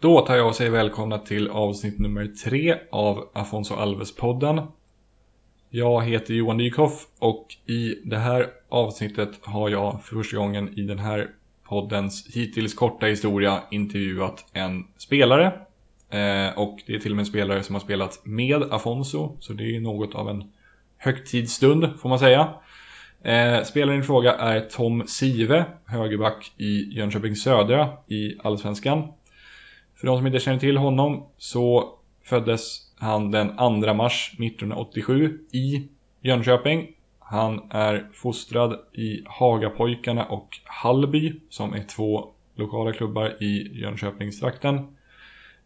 [0.00, 4.66] Då tar jag och säger välkomna till avsnitt nummer tre av Afonso Alves-podden.
[5.70, 10.82] Jag heter Johan Dykhoff och i det här avsnittet har jag för första gången i
[10.82, 11.30] den här
[11.68, 15.46] poddens hittills korta historia intervjuat en spelare.
[16.10, 19.52] Eh, och det är till och med en spelare som har spelat med Afonso, så
[19.52, 20.52] det är något av en
[20.96, 22.54] högtidsstund får man säga.
[23.22, 29.08] Eh, spelaren i fråga är Tom Sive, högerback i Jönköping Södra i Allsvenskan.
[30.00, 31.94] För de som inte känner till honom så
[32.24, 35.88] föddes han den 2 mars 1987 i
[36.20, 36.86] Jönköping.
[37.18, 44.96] Han är fostrad i Hagapojkarna och Hallby som är två lokala klubbar i Jönköpingstrakten.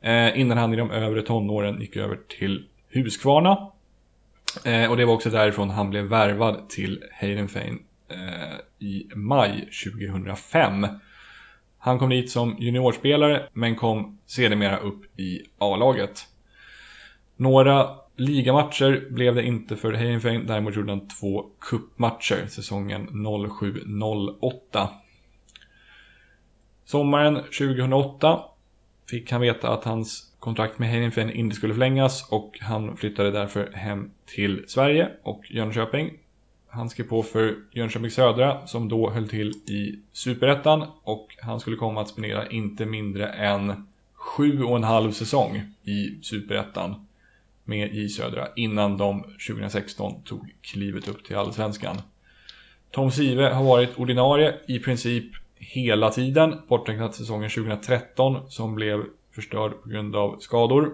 [0.00, 3.70] Eh, innan han i de övre tonåren gick över till Huskvarna.
[4.64, 10.86] Eh, och det var också därifrån han blev värvad till Heidenfein eh, i maj 2005.
[11.84, 16.26] Han kom dit som juniorspelare men kom sedermera upp i A-laget.
[17.36, 24.88] Några ligamatcher blev det inte för Heidenfein, däremot gjorde han två kuppmatcher säsongen 07-08.
[26.84, 28.40] Sommaren 2008
[29.10, 33.72] fick han veta att hans kontrakt med Heidenfein inte skulle förlängas och han flyttade därför
[33.72, 36.18] hem till Sverige och Jönköping.
[36.74, 41.76] Han skrev på för Jönköping Södra som då höll till i Superettan och han skulle
[41.76, 47.06] komma att spendera inte mindre än sju och en halv säsong i Superettan
[47.64, 51.96] med J Södra innan de 2016 tog klivet upp till Allsvenskan.
[52.90, 55.24] Tom Sive har varit ordinarie i princip
[55.56, 60.92] hela tiden, borträknat säsongen 2013 som blev förstörd på grund av skador.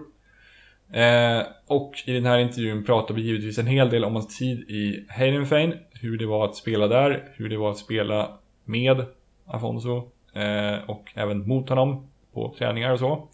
[0.93, 4.59] Eh, och i den här intervjun pratar vi givetvis en hel del om hans tid
[4.59, 9.05] i Heidenfein, hur det var att spela där, hur det var att spela med
[9.45, 9.97] Afonso
[10.33, 13.27] eh, och även mot honom på träningar och så.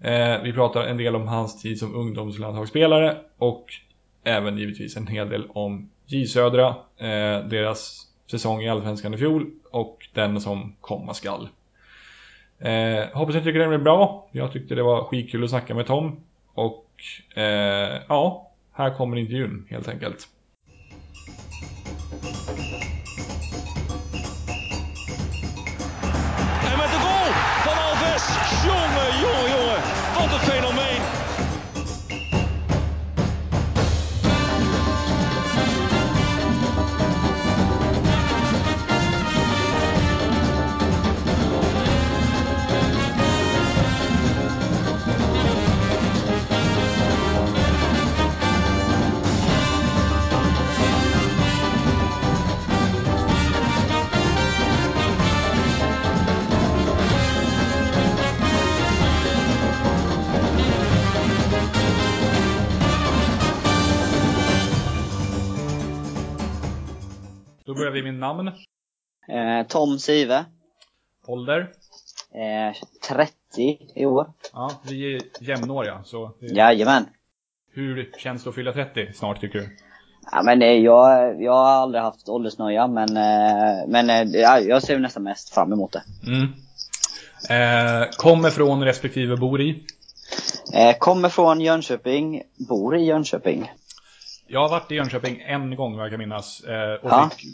[0.00, 3.64] Eh, vi pratar en del om hans tid som ungdomslandslagsspelare och
[4.24, 9.50] även givetvis en hel del om J Södra, eh, deras säsong i Allsvenskan i fjol
[9.70, 11.48] och den som komma skall.
[12.58, 14.28] Eh, hoppas ni tycker den blev bra.
[14.32, 16.20] Jag tyckte det var skitkul att snacka med Tom.
[16.54, 16.87] Och
[17.34, 20.28] eh, ja, här kommer intervjun helt enkelt.
[67.98, 68.48] Då börjar vi med namn,
[69.28, 70.44] Eh, Tom Sive,
[71.26, 71.60] ålder.
[72.34, 72.76] eh,
[73.08, 73.32] 30
[73.94, 74.32] i år.
[74.52, 77.04] Ja, vi är jämnåriga så det, Jajamän.
[77.72, 79.76] hur känns det att fylla 30 snart tycker du?
[80.32, 84.82] Ja, men det, jag, jag har aldrig haft åldersnöja men, eh, men eh, ja, jag
[84.82, 86.02] ser nästan mest fram emot det.
[86.26, 86.42] Mm.
[87.50, 89.84] Eh, kommer från respektive bor i.
[90.74, 93.70] Eh, kommer från Jönköping, bor i Jönköping.
[94.50, 96.60] Jag har varit i Jönköping en gång vad jag kan minnas.
[96.64, 97.30] Eh, och Ja.
[97.36, 97.46] fick,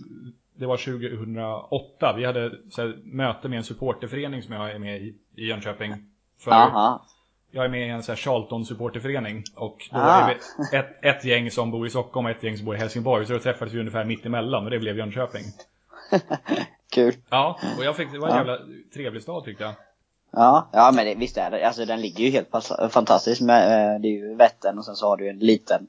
[0.57, 2.13] det var 2008.
[2.17, 2.41] Vi hade
[2.77, 5.95] här, möte med en supporterförening som jag är med i i Jönköping.
[6.41, 7.07] För Aha.
[7.51, 9.43] Jag är med i en så här Charlton supporterförening.
[9.57, 10.21] Och då Ah.
[10.21, 10.35] är
[10.71, 13.27] vi ett, ett gäng som bor i Stockholm och ett gäng som bor i Helsingborg.
[13.27, 15.43] Så då träffades vi ungefär mitt emellan och det blev Jönköping.
[16.95, 17.15] Kul.
[17.31, 18.39] Ja, och jag fick, det var en Ja.
[18.39, 18.59] jävla
[18.95, 19.75] trevlig stad tyckte jag.
[20.33, 21.67] Ja, ja men det, visst är det.
[21.67, 22.49] Alltså den ligger ju helt
[22.91, 23.63] fantastiskt med,
[23.95, 25.87] eh, det är ju Vättern och sen så har du en liten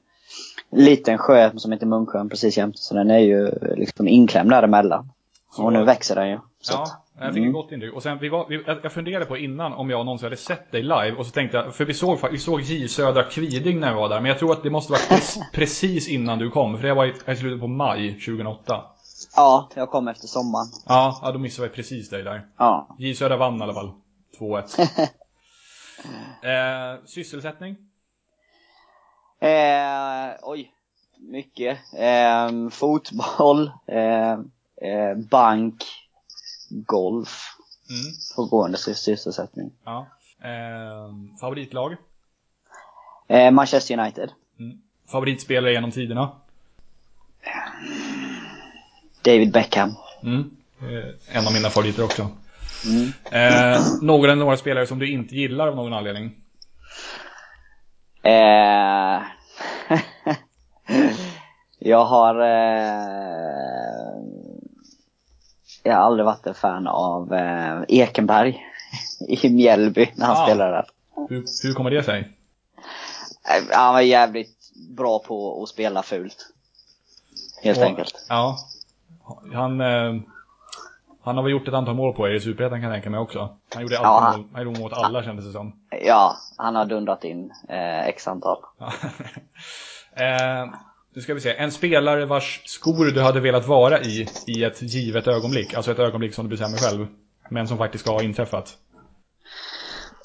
[0.70, 2.78] liten sjö som heter Munksjön precis jämte.
[2.78, 5.12] Så den är ju liksom inklämd däremellan.
[5.58, 6.38] Och nu växer den ju.
[6.60, 6.86] Så Ja,
[7.18, 7.48] jag fick mm.
[7.48, 7.94] ett gott intryck.
[7.94, 10.82] Och sen, vi var, vi, jag funderade på innan om jag någonsin hade sett dig
[10.82, 11.12] live.
[11.12, 14.08] Och så tänkte jag, för vi såg, vi såg J Södra Kviding när jag var
[14.08, 14.20] där.
[14.20, 16.78] Men jag tror att det måste vara pre- precis innan du kom.
[16.78, 18.84] För det var i, i slutet på maj 2008.
[19.36, 20.66] Ja, jag kom efter sommaren.
[20.86, 22.46] Ja, ja då missade vi precis dig där.
[22.58, 22.96] Ja.
[22.98, 23.90] J Södra vann i alla fall.
[24.38, 24.80] 2-1.
[26.42, 27.76] eh, sysselsättning?
[29.40, 30.72] Eh, oj.
[31.18, 31.78] Mycket.
[31.98, 33.70] Eh, fotboll.
[33.86, 34.32] Eh,
[34.90, 35.84] eh, bank.
[36.68, 37.56] Golf.
[37.90, 39.70] Mm, Pågående sys- sysselsättning.
[39.84, 40.06] ja.
[40.42, 41.96] Eh, favoritlag?
[43.28, 44.30] Eh, Manchester United.
[44.58, 44.78] Mm.
[45.12, 46.30] Favoritspelare genom tiderna?
[49.22, 49.94] David Beckham.
[50.22, 50.50] Mm.
[51.28, 52.28] En av mina favoriter också.
[52.86, 53.12] Mm.
[54.02, 56.34] Några eller några spelare som du inte gillar av någon anledning?
[58.26, 59.22] Eh,
[61.78, 63.06] jag har eh,
[65.82, 68.62] Jag har aldrig varit en fan av eh, Ekenberg
[69.28, 70.46] i Mjällby när han Ah.
[70.46, 70.86] spelade där.
[71.28, 72.32] Hur, hur kommer det sig?
[73.48, 74.56] Eh, Han var jävligt
[74.96, 76.36] bra på att spela fult.
[77.62, 78.26] Helt Och- enkelt.
[78.28, 78.56] Ja.
[79.54, 80.14] Han, eh,
[81.22, 83.20] han har väl gjort ett antal mål på er i Superettan kan jag tänka mig
[83.20, 83.56] också.
[83.74, 84.48] Han gjorde alltid Ja, han- mål.
[84.52, 85.72] Han gjorde mål mot alla kändes det som.
[86.06, 88.58] Ja, han har dundrat in eh, x antal.
[90.18, 90.66] Eh,
[91.14, 91.56] nu ska vi se.
[91.56, 95.74] En spelare vars skor du hade velat vara i, i ett givet ögonblick.
[95.74, 97.06] Alltså ett ögonblick som du bestämmer själv.
[97.50, 98.76] Men som faktiskt ska ha inträffat.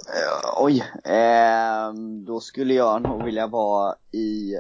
[0.07, 0.83] Eh, oj.
[1.03, 4.55] ehm, då skulle jag nog vilja vara i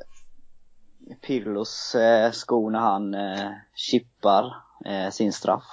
[1.21, 5.65] Pirlos eh, skor när han eh, chippar eh, sin straff.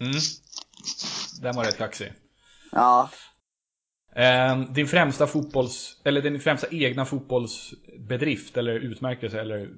[0.00, 0.12] Mm.
[1.42, 2.12] Den var rätt kaxig.
[2.72, 3.10] Ja.
[4.14, 9.70] Eh, din främsta fotbolls, eller din främsta egna fotbollsbedrift eller utmärkelse eller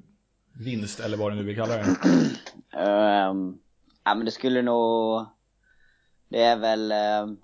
[0.64, 1.82] vinst eller vad du nu vill kalla det.
[2.78, 3.58] ehm,
[4.04, 5.26] ja men det skulle nog
[6.28, 6.92] Det är väl
[7.22, 7.38] um,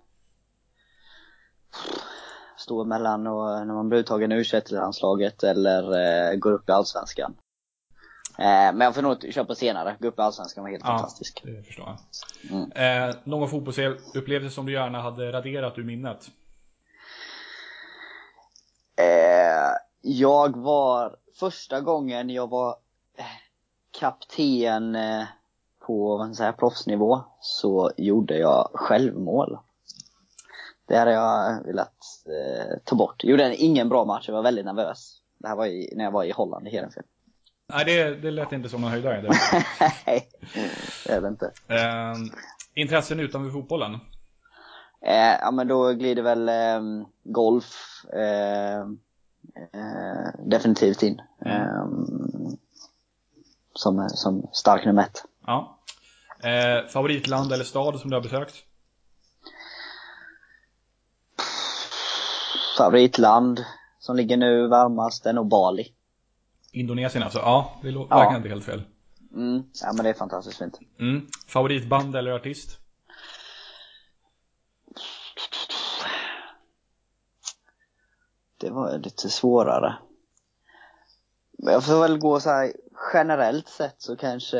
[2.56, 7.34] Stå mellan och, när man blir uttagen ur landslaget eller eh, går upp i Allsvenskan.
[8.38, 9.96] Eh, men jag får nog köpa senare.
[10.00, 11.42] Gå upp i Allsvenskan var helt fantastisk.
[11.44, 11.98] det förstår jag.
[12.52, 13.08] Mm.
[13.08, 16.30] Eh, någon fotbollsupplevelse som du gärna hade raderat ur minnet?
[18.96, 22.76] Eh, jag var, första gången jag var
[23.18, 23.24] eh,
[24.00, 25.24] kapten eh,
[25.86, 29.58] på man säga, proffsnivå så gjorde jag självmål.
[30.86, 31.94] Det hade jag velat
[32.26, 33.24] eh, ta bort.
[33.24, 35.22] Gjorde ingen bra match, jag var väldigt nervös.
[35.38, 37.04] Det här var i, när jag var i Holland i Heerenveen.
[37.66, 39.22] Nej, det, det lät inte som någon höjdare.
[40.06, 40.28] Nej,
[41.06, 41.52] det är det inte.
[41.68, 42.14] Eh,
[42.74, 43.98] intressen utanför fotbollen?
[45.04, 48.78] Eh, ja men då glider väl eh, golf eh,
[49.80, 51.22] eh, definitivt in.
[51.46, 51.86] Eh,
[53.74, 55.24] som, som stark nummer ett.
[55.46, 55.78] Ja.
[56.42, 58.54] Eh, favoritland eller stad som du har besökt?
[62.78, 63.64] Favoritland
[63.98, 65.92] som ligger nu varmast är nog Bali.
[66.72, 67.38] Indonesien alltså?
[67.38, 68.36] Ja, det låter Ja.
[68.36, 68.82] inte helt fel.
[69.34, 69.62] Mm.
[69.82, 70.78] Ja men det är fantastiskt fint.
[71.00, 71.26] Mm.
[71.46, 72.78] Favoritband eller artist?
[78.62, 79.94] Det var lite svårare.
[81.58, 82.72] Men jag får väl gå så här
[83.14, 84.58] generellt sett så kanske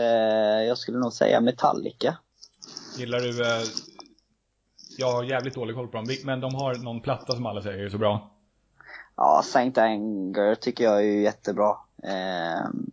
[0.63, 2.19] jag skulle nog säga Metallica.
[2.97, 3.43] Gillar du...
[3.43, 3.63] Eh,
[4.99, 7.85] jag har jävligt dålig koll på dem, men de har någon platta som alla säger
[7.85, 8.31] är så bra.
[9.17, 11.77] Ja, Saint Anger tycker jag är ju jättebra.
[12.03, 12.91] Ehm,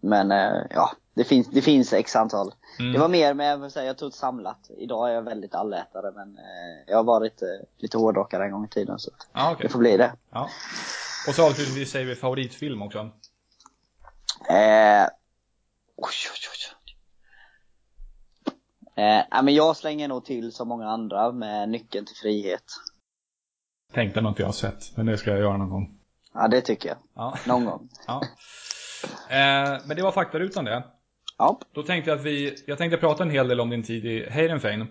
[0.00, 2.54] men eh, ja, det finns, det finns x antal.
[2.78, 2.92] Mm.
[2.92, 4.70] Det var mer med, jag, säga, jag tog ett samlat.
[4.78, 8.64] Idag är jag väldigt allätare men eh, jag har varit eh, lite hårdrockare en gång
[8.64, 9.66] i tiden så Ja, okej.
[9.66, 10.12] det får bli det.
[10.30, 10.48] Ja.
[11.28, 12.98] Och så avslutningsvis säger vi favoritfilm också.
[14.48, 15.04] Eh,
[15.96, 16.74] oj, oj, oj.
[19.04, 22.64] Eh, men jag slänger nog till som många andra med Nyckeln till frihet.
[23.92, 25.98] Tänkte inte jag har sett, men det ska jag göra någon gång.
[26.34, 26.98] Ja, det tycker jag.
[27.14, 27.38] Ja.
[27.46, 27.88] Någon gång.
[28.06, 28.22] ja.
[29.28, 30.84] Eh, men det var faktarutan det.
[31.38, 31.58] Ja.
[31.72, 34.26] Då tänkte jag att vi, jag tänkte prata en hel del om din tid i
[34.30, 34.86] Heidenfein.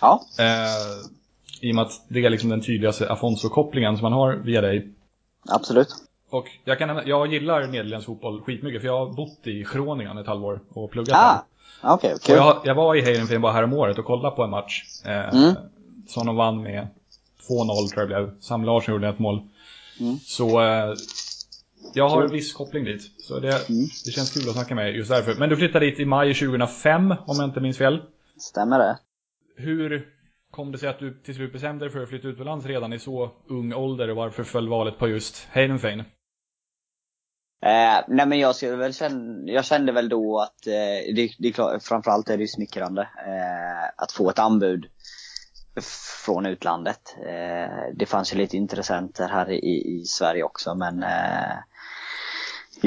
[0.00, 0.22] Ja.
[0.38, 1.06] Eh,
[1.60, 4.88] I och med att det är liksom den tydligaste Afonso-kopplingen som man har via dig.
[5.48, 5.88] Absolut.
[6.30, 10.26] Och jag, kan, jag gillar nederländsk fotboll skitmycket för jag har bott i Groningen ett
[10.26, 12.18] halvår och pluggat Ah, där.
[12.18, 12.34] kul.
[12.38, 14.82] Och jag, jag var i Heidenfein bara här om året och kollade på en match.
[15.06, 15.54] Eh, Mm.
[16.08, 16.88] Som de vann med
[17.48, 18.40] 2-0 tror jag det blev.
[18.40, 19.42] Sam Larsson gjorde ett mål.
[20.00, 20.16] Mm.
[20.18, 20.94] Så eh,
[21.94, 23.02] jag har en viss koppling dit.
[23.18, 23.86] Så det, Mm.
[24.04, 25.34] det känns kul att snacka med just därför.
[25.34, 28.02] Men du flyttade dit i maj 2005 om jag inte minns fel.
[28.38, 28.98] Stämmer det?
[29.56, 30.08] Hur
[30.50, 32.98] kom det sig att du till slut bestämde dig för att flytta utomlands redan i
[32.98, 36.00] så ung ålder och varför föll valet på just Heidenfein?
[37.62, 41.48] Eh, nej men jag skulle väl känna, jag kände väl då att eh, det, det
[41.48, 44.86] är klart, framförallt är det ju smickrande eh, att få ett anbud
[46.24, 47.16] från utlandet.
[47.26, 51.56] Eh, det fanns ju lite intressenter här i, i Sverige också men eh,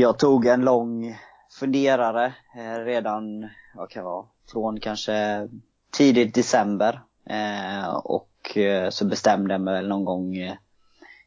[0.01, 1.17] jag tog en lång
[1.59, 5.47] funderare eh, redan, vad kan det vara, från kanske
[5.91, 10.35] tidigt december eh, och eh, så bestämde jag mig väl någon gång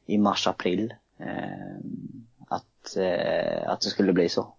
[0.07, 0.95] i mars-april
[2.49, 2.97] att,
[3.67, 4.55] att det skulle bli så.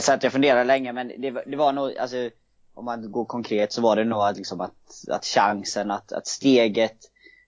[0.00, 2.16] Så att jag funderade länge men det, var- det var nog, alltså
[2.74, 6.26] om man går konkret så var det nog att, liksom att, att chansen, att, att
[6.26, 6.96] steget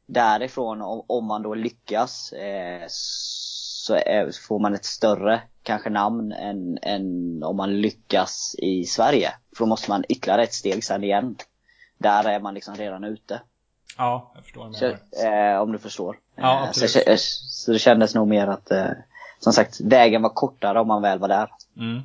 [0.06, 6.32] därifrån om, om man då lyckas eh, så är, får man ett större kanske namn
[6.32, 9.32] än, än om man lyckas i Sverige.
[9.56, 11.36] För då måste man ytterligare ett steg sen igen.
[11.98, 13.40] Där är man liksom redan ute.
[13.98, 14.86] Ja, jag förstår Så,
[15.26, 16.18] eh, om du förstår.
[16.36, 16.90] Ja, Eh, absolut.
[16.90, 17.16] Så, så,
[17.48, 18.86] så det kändes nog mer att, eh,
[19.38, 21.48] som sagt, vägen var kortare om man väl var där.
[21.76, 22.00] Mm.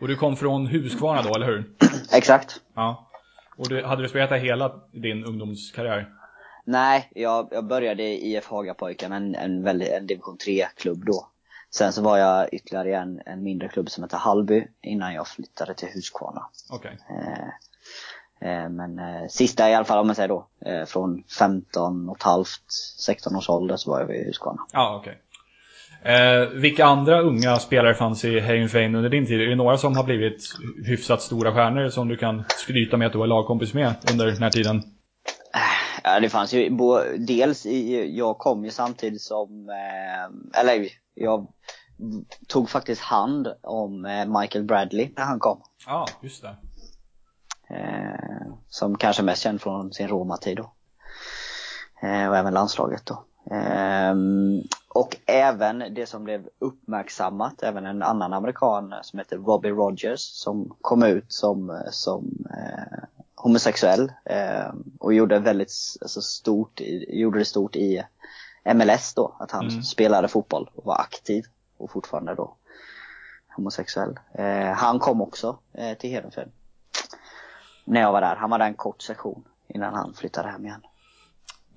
[0.00, 1.70] Och du kom från Huskvarna då, eller hur?
[2.12, 2.60] Exakt.
[2.74, 3.10] Ja.
[3.56, 6.08] Och du, hade du spelat där hela din ungdomskarriär?
[6.64, 11.29] Nej, jag, jag började i IF Hagapojkarna, en, en, väldigt, en division 3-klubb då.
[11.74, 15.28] Sen så var jag ytterligare i en, en mindre klubb som heter Hallby innan jag
[15.28, 16.46] flyttade till Huskvarna.
[16.70, 16.98] Okej.
[17.10, 20.46] Eh, eh, men eh, sista i alla fall om man säger då,
[20.86, 24.66] från 15 och ett halvt, 16 års ålder så var jag vid Huskvarna.
[24.72, 25.20] Ja, okej.
[26.02, 29.40] Eh, vilka andra unga spelare fanns i Heerenveen under din tid?
[29.40, 30.42] Är det några som har blivit
[30.86, 34.42] hyfsat stora stjärnor som du kan skryta med att du var lagkompis med under den
[34.42, 34.82] här tiden?
[36.02, 36.78] Ja, det fanns ju
[37.18, 41.46] dels i, jag kom ju samtidigt som, eh, eller jag
[42.46, 45.62] tog faktiskt hand om eh, Michael Bradley när han kom.
[45.86, 46.56] Ja, just det.
[47.74, 50.72] Eh, som kanske mest känd från sin Roma-tid då.
[52.02, 53.24] Eh, och även landslaget då.
[53.54, 54.14] Eh,
[54.88, 60.76] och även det som blev uppmärksammat, även en annan amerikan som heter Robbie Rogers som
[60.80, 67.76] kom ut som, som eh, homosexuell eh, och gjorde väldigt alltså, stort, gjorde det stort
[67.76, 68.04] i
[68.64, 69.82] MLS då, att han Mm.
[69.82, 71.44] spelade fotboll och var aktiv
[71.76, 72.56] och fortfarande då
[73.56, 74.18] homosexuell.
[74.34, 76.50] Eh, han kom också eh, till Hedenfeld
[77.84, 78.36] när jag var där.
[78.36, 80.82] Han var där en kort session innan han flyttade hem igen.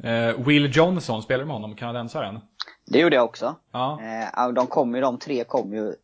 [0.04, 1.76] Eh, Will Johnson, spelar du med honom?
[1.76, 2.40] Kanadensaren?
[2.86, 3.56] Det gjorde jag också.
[3.72, 4.00] Ja.
[4.02, 5.96] Eh, de kom ju, de tre kom ju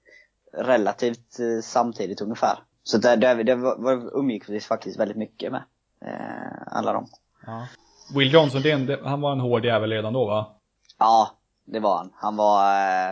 [0.54, 2.60] relativt eh, samtidigt ungefär.
[2.84, 5.64] Så det, det, det var, umgicks vi faktiskt väldigt mycket med.
[6.06, 7.08] Eh, alla de.
[7.46, 7.68] ja.
[8.16, 10.56] Will Johnson, en, han var en hård jävel redan då va?
[11.00, 11.32] Ja,
[11.66, 12.10] det var han.
[12.16, 12.64] Han var...
[12.74, 13.10] Eh,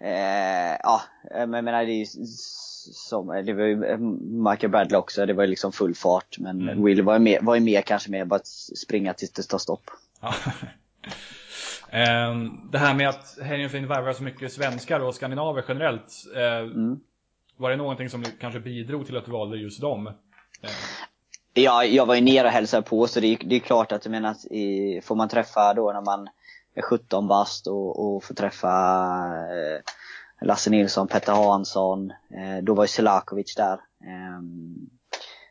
[0.00, 2.06] eh, ja, men jag menar det är ju
[2.92, 3.98] som, det var ju eh,
[4.50, 6.38] Michael Bradley också, det var ju liksom full fart.
[6.38, 6.84] Men Mm.
[6.84, 8.46] Will var ju mer, var ju mer kanske mer bara att
[8.76, 9.90] springa tills det tar stopp.
[10.20, 10.34] Ja.
[11.90, 16.12] Ehm, det här med att Heerenveen värvar så mycket svenskar och skandinaver generellt.
[16.36, 17.00] eh, Mm.
[17.56, 20.10] Var det någonting som kanske bidrog till att du valde just dem?
[21.54, 24.04] Ja, jag var ju nere och hälsade på så det är, det är klart att
[24.04, 26.28] jag menar att i, får man träffa då när man
[26.76, 28.68] är 17 bast och, och får träffa
[29.50, 33.80] eh, Lasse Nilsson, Petter Hansson, eh, då var ju Selakovic där.
[34.00, 34.40] Eh,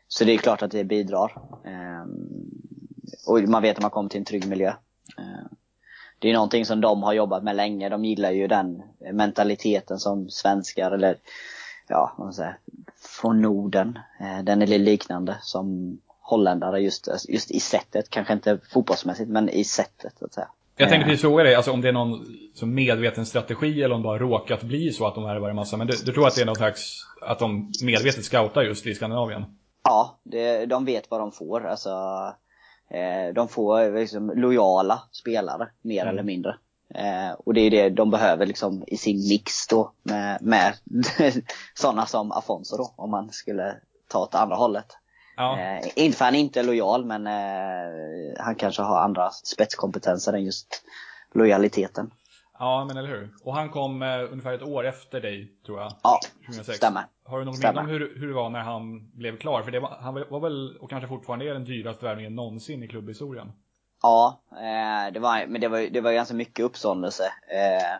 [0.08, 1.42] så det är klart att det bidrar.
[1.64, 2.50] Ehm,
[3.26, 4.72] och man vet att man kommer till en trygg miljö.
[5.18, 5.48] Ehm,
[6.18, 7.88] det är någonting som de har jobbat med länge.
[7.88, 11.16] De gillar ju den mentaliteten som svenskar eller
[11.88, 12.58] ja, vad man säger,
[12.96, 13.98] från Norden.
[14.20, 18.10] Eh, Den är lite liknande som holländare just, just i sättet.
[18.10, 20.48] Kanske inte fotbollsmässigt men i sättet så att säga.
[20.76, 23.94] Jag tänkte Eh, precis fråga dig, alltså om det är någon som medveten strategi eller
[23.94, 25.76] om det bara råkat bli så att de värvar en massa.
[25.76, 28.94] Men du, du tror att det är någon slags, att de medvetet scoutar just i
[28.94, 29.44] Skandinavien?
[29.84, 31.66] Ja, det, de vet vad de får.
[31.66, 31.90] Alltså,
[32.90, 36.12] eh, de får liksom lojala spelare, mer Mm.
[36.14, 36.56] eller mindre.
[36.94, 40.74] Eh, och det är det de behöver liksom i sin mix då med, med
[41.74, 43.76] sådana som Afonso då, om man skulle
[44.08, 44.86] ta åt andra hållet.
[45.36, 50.32] Ja, Eh, inte för han inte är lojal, men eh, han kanske har andra spetskompetenser
[50.32, 50.82] än just
[51.34, 52.10] lojaliteten.
[52.58, 53.30] ja men eller hur.
[53.42, 55.92] Och han kom eh, ungefär ett år efter dig, tror jag.
[56.02, 56.76] Ja, 2006.
[56.76, 57.02] stämmer.
[57.24, 59.62] Har du något minne om hur, hur det var när han blev klar?
[59.62, 62.88] För det var, han var väl, och kanske fortfarande är den dyraste värvningen någonsin i
[62.88, 63.52] klubbhistorien.
[64.02, 67.24] Ja, eh, det var, men det var, det var ganska mycket uppståndelse.
[67.48, 67.98] Eh,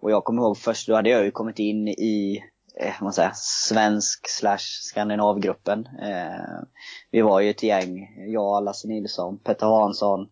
[0.00, 2.44] och jag kommer ihåg först, då hade jag ju kommit in i
[2.80, 5.86] eh, man säger, svensk slash skandinavgruppen.
[6.02, 6.62] Eh,
[7.10, 10.28] vi var ju ett gäng, jag, Lasse Nilsson, Petter Hansson,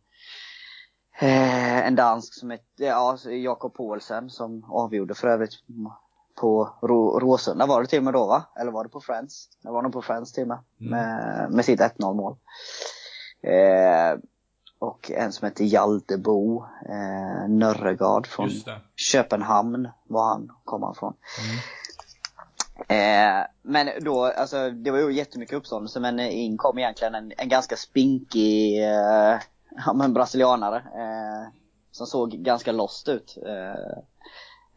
[1.21, 5.53] eh, en dansk som hette, ja, Jakob Paulsen som avgjorde för övrigt
[6.41, 8.43] på Rå- Råsunda var det till och med då va?
[8.61, 9.49] Eller var det på Friends?
[9.63, 10.59] Det var nog på Friends till och med.
[10.91, 12.37] Med, med sitt 1-0 mål.
[13.43, 14.19] Eh,
[14.79, 18.51] och en som heter Hjaltebo eh, Nörregard från.
[18.97, 21.15] Köpenhamn var han, kom han från.
[22.89, 27.49] Eh, men då, alltså det var ju jättemycket uppståndelse men in kom egentligen en, en
[27.49, 29.39] ganska spinkig eh,
[29.87, 31.53] ja, men brasilianare eh,
[31.91, 33.39] som såg ganska lost ut.
[33.47, 33.99] Eh,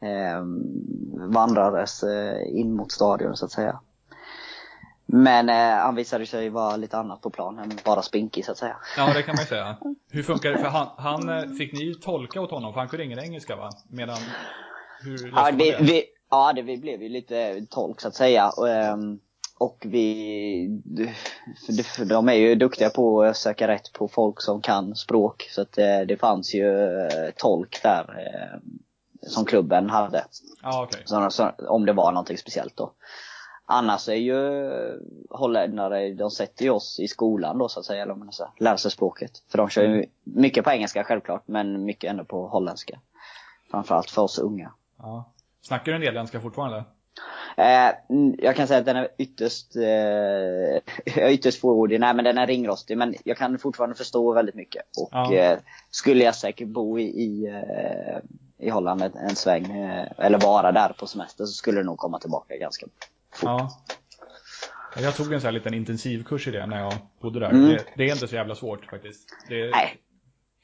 [0.09, 0.43] eh,
[1.13, 3.79] vandrades eh, in mot stadion så att säga.
[5.05, 8.57] Men eh, han visade sig vara lite annat på plan än bara spinkig så att
[8.57, 8.77] säga.
[8.97, 9.77] Ja, det kan man ju säga.
[10.11, 10.57] Hur funkar det?
[10.57, 12.73] För han, han fick ni tolka åt honom?
[12.73, 13.69] För han kunde ingen engelska va?
[13.87, 14.17] Medan,
[15.03, 18.49] hur Ja, vi, vi, ja det, vi blev ju lite tolk så att säga.
[18.49, 19.19] Och, ehm,
[19.57, 20.81] och vi,
[21.95, 25.47] för de- är ju duktiga på att söka rätt på folk som kan språk.
[25.51, 28.59] Så att eh, det fanns ju eh, tolk där eh,
[29.27, 30.25] som klubben hade.
[30.63, 31.01] Ja, okej.
[31.05, 32.91] Så, så, om det var någonting speciellt då.
[33.65, 34.39] annars är ju
[35.29, 38.77] holländare, de sätter ju oss i skolan då så att säga, eller man säger, lär
[38.77, 39.31] sig språket.
[39.49, 42.99] För de kör ju mycket på engelska självklart, men mycket ändå på holländska.
[43.71, 44.71] Framförallt för oss unga.
[44.97, 45.31] Ja.
[45.67, 46.83] Snackar du nederländska fortfarande?
[47.57, 47.91] Eh,
[48.37, 51.99] jag kan säga att den är ytterst, eh, ytterst fåordig.
[51.99, 52.97] Nej men den är ringrostig.
[52.97, 54.83] Men jag kan fortfarande förstå väldigt mycket.
[54.97, 55.33] Och Ja.
[55.33, 58.17] eh, skulle jag säkert bo i, i, eh,
[58.65, 61.97] i Holland en, en sväng, eh, eller vara där på semester, så skulle det nog
[61.97, 62.85] komma tillbaka ganska
[63.33, 63.43] fort.
[63.49, 63.69] Ja.
[64.97, 67.49] Jag tog en sån här liten intensivkurs i det när jag bodde där.
[67.49, 67.69] Mm.
[67.69, 69.29] Det, det är inte så jävla svårt faktiskt.
[69.49, 69.97] Det Nej.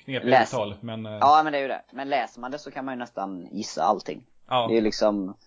[0.05, 0.53] knepiga Läs.
[0.53, 1.81] uttal, men eh, Ja men det är ju det.
[1.91, 4.23] Men läser man det så kan man ju nästan gissa allting.
[4.51, 4.67] Ja.
[4.67, 5.37] Det är liksom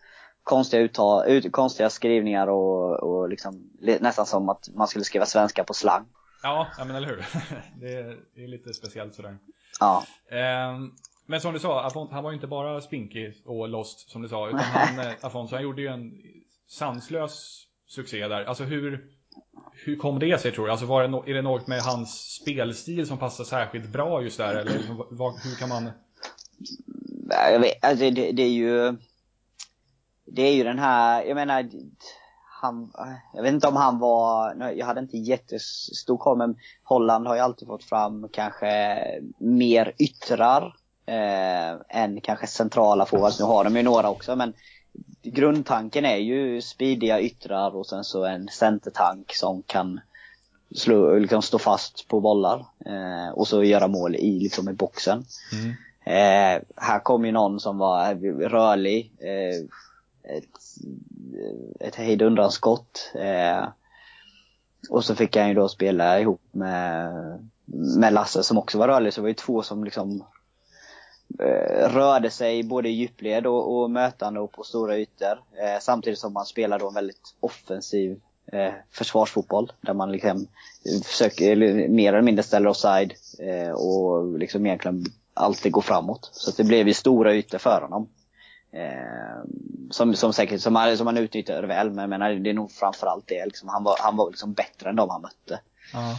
[0.42, 5.26] konstiga uttal, ut, konstiga skrivningar och, och liksom, li- nästan som att man skulle skriva
[5.26, 6.04] svenska på slang.
[6.42, 7.26] Ja, ja, men eller hur.
[7.80, 9.38] det, är, det är lite speciellt sådär.
[9.80, 10.04] Ja.
[10.30, 10.92] Ehm,
[11.26, 14.28] men som du sa, Afon, han var ju inte bara spinkig och lost som du
[14.28, 16.12] sa, utan han, eh, Afonso, han gjorde ju en
[16.68, 18.44] sanslös succé där.
[18.44, 19.04] Alltså hur,
[19.72, 20.70] hur kom det sig tror du?
[20.70, 24.38] Alltså var det no, är det något med hans spelstil som passar särskilt bra just
[24.38, 24.54] där?
[24.54, 24.96] Eller liksom,
[25.44, 25.90] hur kan man...
[27.28, 28.96] Jag vet, alltså det, det är ju
[30.24, 31.68] Det är ju den här, jag menar
[32.62, 32.92] han,
[33.34, 37.40] jag vet inte om han var, jag hade inte jättestor koll men Holland har ju
[37.40, 38.98] alltid fått fram kanske
[39.38, 40.76] mer yttrar
[41.06, 43.40] eh, än kanske centrala forwards.
[43.40, 44.52] Nu har de ju några också men
[45.22, 50.00] grundtanken är ju speediga yttrar och sen så en centertank som kan
[50.74, 55.24] slå, liksom stå fast på bollar eh, och så göra mål i, liksom i boxen.
[55.52, 55.74] Mm.
[56.04, 59.12] Eh, här kom ju någon som var eh, rörlig.
[59.18, 59.64] Eh,
[60.36, 60.44] ett,
[61.80, 63.12] ett hejdundrans skott.
[63.14, 63.68] Eh,
[64.90, 67.12] och så fick han ju då spela ihop med,
[67.98, 69.12] med Lasse som också var rörlig.
[69.12, 70.24] Så det var ju två som liksom
[71.38, 75.32] eh, rörde sig både i djupled och, och mötande och på stora ytor.
[75.32, 78.20] Eh, samtidigt som man spelar då en väldigt offensiv
[78.52, 79.72] eh, försvarsfotboll.
[79.80, 80.46] Där man liksom
[81.04, 81.56] försöker,
[81.88, 86.30] mer eller mindre ställer offside eh, och liksom egentligen alltid går framåt.
[86.32, 88.08] Så det blev ju stora ytor för honom.
[88.72, 89.44] Eh,
[89.90, 92.72] som, som säkert, som han, som han utnyttjade väl, men jag menar, det är nog
[92.72, 93.46] framförallt det.
[93.46, 95.60] Liksom, han var, han var liksom bättre än de han mötte.
[95.92, 96.18] Ja.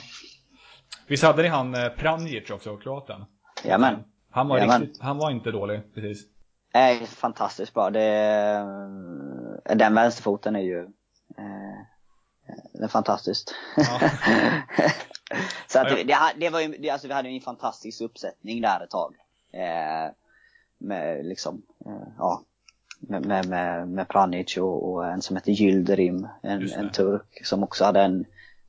[1.08, 3.26] Visst hade ni han eh, Pranjic också, kroaten?
[3.64, 4.04] Jajamän.
[4.32, 6.24] Han var, riktigt, han var inte dålig, precis.
[6.74, 7.90] är fantastiskt bra.
[7.90, 8.02] Det,
[9.66, 10.80] eh, den vänsterfoten är ju
[11.38, 11.86] eh,
[12.74, 13.56] den är fantastiskt.
[13.76, 14.00] Ja.
[15.68, 18.62] så att Ja, det, det, var ju, det, alltså vi hade ju en fantastisk uppsättning
[18.62, 19.16] där ett tag.
[19.52, 20.12] Eh,
[20.78, 22.42] med liksom, eh, ja.
[23.00, 27.64] Med, med, med, med Pranic och, och en som heter Yildirim, en, en turk som
[27.64, 28.26] också hade en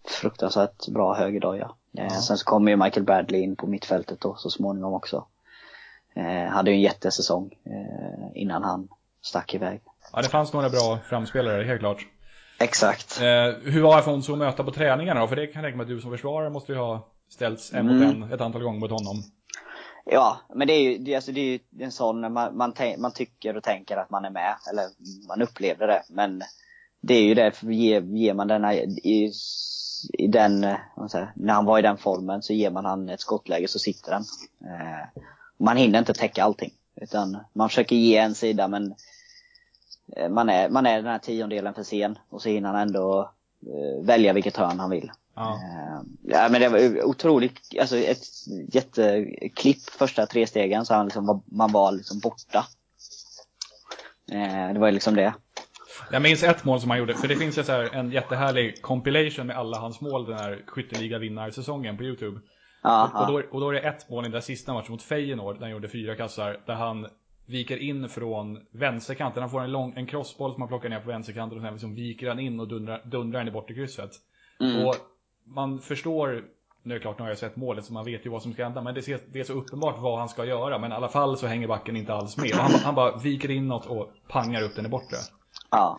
[0.08, 1.70] fruktansvärt bra högerdoja.
[1.98, 2.10] Eh, Ja.
[2.10, 5.26] Sen så kom ju Michael Bradley in på mittfältet då så småningom också.
[6.14, 8.88] Eh, hade ju en jättessäsong eh, innan han
[9.22, 9.80] stack iväg.
[10.12, 12.06] Ja, det fanns några bra framspelare, helt klart.
[12.58, 13.20] Exakt.
[13.20, 15.28] Eh, hur var Afonso att möta på träningarna då?
[15.28, 17.86] För det kan jag tänka mig att du som försvarare måste ju ha ställts en
[17.86, 18.22] mot Mm.
[18.22, 19.22] en ett antal gånger mot honom.
[20.04, 23.56] Ja, men det är ju, det, alltså, det är en sån, man, man, man tycker
[23.56, 24.84] och tänker att man är med, eller
[25.28, 26.02] man upplevde det.
[26.08, 26.42] Men
[27.00, 29.32] det är ju det, ger, ger man denna, i,
[30.18, 30.66] i den,
[31.10, 34.10] säger, när han var i den formen så ger man han ett skottläge så sitter
[34.10, 34.22] den.
[34.70, 35.22] Eh,
[35.58, 36.72] man hinner inte täcka allting.
[37.00, 38.94] Utan man försöker ge en sida men
[40.30, 43.30] man är, man är den här tiondelen för sen och så hinner han ändå
[43.66, 45.10] eh, välja vilket hörn han vill.
[45.34, 45.52] Ja.
[45.54, 48.22] Eh, Ja men det var otroligt, alltså ett
[48.72, 52.66] jätteklipp första tre stegen så han liksom var, man var liksom borta.
[54.32, 55.34] Eh, Det var ju liksom det.
[56.10, 58.82] Jag minns ett mål som han gjorde, för det finns ju så här en jättehärlig
[58.82, 62.40] compilation med alla hans mål den här skytteliga vinnarsäsongen på Youtube.
[62.82, 65.02] Ja, Och, då, och då är det ett mål i den där sista matchen mot
[65.02, 67.06] Feyenoord, där han gjorde fyra kassar, där han
[67.46, 69.42] viker in från vänsterkanten.
[69.42, 71.94] Han får en, lång, en crossboll som han plockar ner på vänsterkanten och sen liksom
[71.94, 74.10] viker han in och dundrar, dundrar den i bortre krysset.
[74.60, 74.86] Mm.
[74.86, 74.94] Och
[75.44, 76.44] man förstår,
[76.82, 78.52] nu är det klart, nu har jag sett målet så man vet ju vad som
[78.52, 80.78] ska hända, men det, ser, det är så uppenbart vad han ska göra.
[80.78, 82.50] Men i alla fall så hänger backen inte alls med.
[82.54, 85.16] Han, han bara viker inåt och pangar upp den i bortre.
[85.70, 85.98] ja.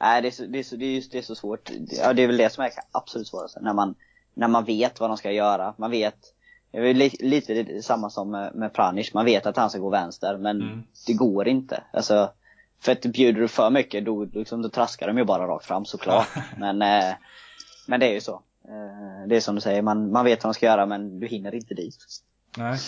[0.00, 1.70] Nej det är, så, det, är så, det, är just, det är så svårt.
[1.90, 3.56] Ja, det är väl det som är absolut svårast.
[3.60, 3.94] När man,
[4.34, 5.74] när man vet vad de ska göra.
[5.78, 6.34] Man vet,
[6.70, 9.14] det är li, lite det- samma som med, med Pranic.
[9.14, 10.82] Man vet att han ska gå vänster men Mm.
[11.06, 11.82] det går inte.
[11.92, 12.30] Alltså,
[12.80, 15.84] för att bjuder du för mycket då, liksom, då traskar de ju bara rakt fram
[15.84, 16.28] såklart.
[16.58, 17.14] men, eh,
[17.86, 18.42] men det är ju så.
[18.64, 21.26] Eh, det är som du säger, man, man vet vad de ska göra men du
[21.26, 21.96] hinner inte dit.
[22.56, 22.78] Nej.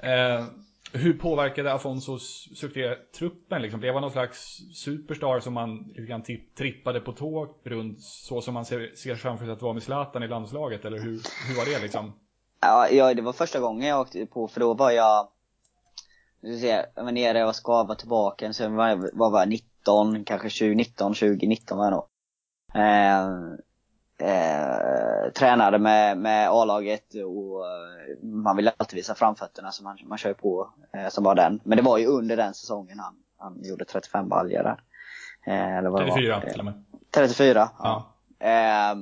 [0.00, 0.44] Eh,
[0.92, 3.62] hur påverkade Afonsos succé-truppen?
[3.62, 3.80] Liksom?
[3.80, 5.84] Blev han någon slags superstar som man
[6.24, 9.82] tipp- trippade på tå runt så som man ser, ser framför sig att vara med
[9.82, 10.84] Zlatan i landslaget?
[10.84, 12.12] Eller hur, hur var det liksom?
[12.60, 15.28] Ja, ja, det var första gången jag åkte på, för då var jag,
[16.40, 20.24] du ser, jag var nere, jag var skavad tillbaka, sen var jag, var jag 2019,
[20.24, 22.06] kanske 2019, 2019 var jag nog.
[22.74, 23.26] Eh,
[24.18, 30.18] eh, tränade med, med A-laget och eh, man vill alltid visa framfötterna så man, man
[30.18, 31.60] kör på eh, som var den.
[31.64, 34.80] Men det var ju under den säsongen han, han gjorde 35 baljor där.
[35.46, 36.84] Eh, eller vad 34 till och med.
[37.10, 38.14] 34, ja.
[38.38, 38.96] ja.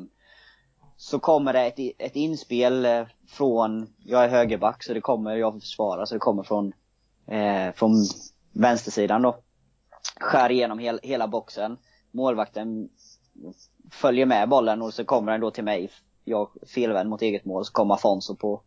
[1.05, 5.61] Så kommer det ett, ett inspel eh, från, jag är högerback så det kommer, jag
[5.61, 6.73] försvara så det kommer från,
[7.27, 7.93] eh, från
[8.53, 9.37] vänstersidan då.
[10.21, 11.77] Skär igenom hel, hela boxen.
[12.11, 12.89] Målvakten
[13.91, 15.91] följer med bollen och så kommer den då till mig.
[16.25, 18.63] Jag felvänd mot eget mål, så kommer Afonso på,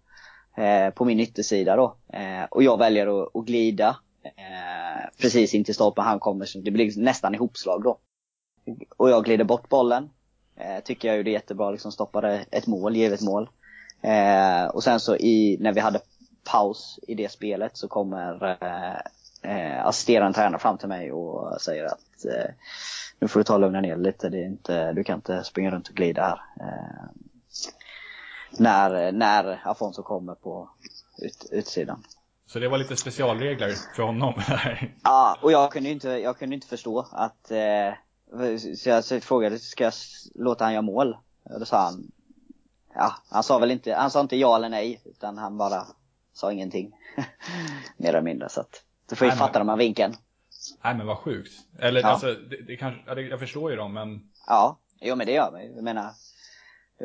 [0.58, 1.98] eh, på min yttersida då.
[2.14, 6.46] Eh, och jag väljer att, att glida eh, precis in till stolpen han kommer.
[6.46, 8.00] Så det blir nästan ihopslag då.
[8.98, 10.10] Och jag glider bort bollen.
[10.58, 13.50] Eh, tycker jag ju det är jättebra, liksom stoppade ett mål, givet mål.
[14.02, 16.00] Eh, och sen så i, när vi hade
[16.52, 18.98] paus i det spelet så kommer eh,
[19.52, 22.52] eh, assisterande tränare fram till mig och säger att eh,
[23.20, 25.72] nu får du ta och lugna ner lite, det är inte, du kan inte springa
[25.72, 26.68] runt och glida här.
[26.68, 27.06] Eh,
[28.52, 30.70] när, när Afonso kommer på
[31.18, 32.04] ut, utsidan.
[32.46, 34.34] Så det var lite specialregler för honom?
[35.04, 37.94] ja, och jag kunde inte, jag kunde inte förstå att eh,
[38.78, 39.94] så jag frågade, ska jag
[40.36, 41.18] låta han göra mål?
[41.44, 42.12] Och då sa han,
[42.94, 45.84] ja, han sa väl inte, han sa inte ja eller nej, utan han bara
[46.34, 46.92] sa ingenting.
[47.98, 50.14] Mer eller mindre, så att, då får ju fatta de här vinkeln.
[50.84, 51.52] Nej men vad sjukt.
[51.80, 52.08] Eller ja.
[52.08, 54.30] alltså, det, det kanske, jag förstår ju dem men...
[54.48, 56.12] Ja, jo men det gör man Jag menar,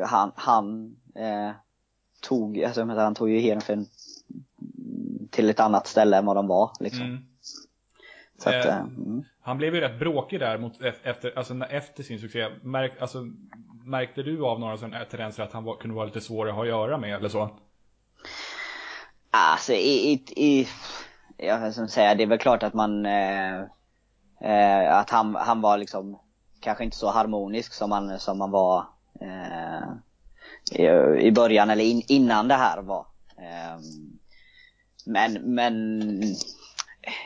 [0.07, 1.51] han, han eh,
[2.21, 3.87] tog, alltså han tog ju Heerenveen
[5.31, 7.03] till ett annat ställe än vad de var liksom.
[7.03, 7.25] Mm.
[8.39, 9.25] Så att, eh, mm.
[9.43, 12.49] Han blev ju rätt bråkig där mot, e-, efter, alltså, efter sin succé.
[12.63, 13.19] Märk, alltså,
[13.85, 16.63] märkte du av några sådana tendenser att han var, kunde vara lite svår att ha
[16.63, 17.51] att göra med eller så?
[19.31, 20.69] Alltså i, i, i
[21.37, 23.61] jag som säga, det är väl klart att man eh,
[24.41, 26.19] eh, att han, han var liksom
[26.61, 28.87] kanske inte så harmonisk som man, som man var
[29.21, 29.89] eh,
[30.81, 30.87] i,
[31.27, 33.07] i början eller in, innan det här var.
[33.39, 33.81] Eh,
[35.07, 36.13] men, men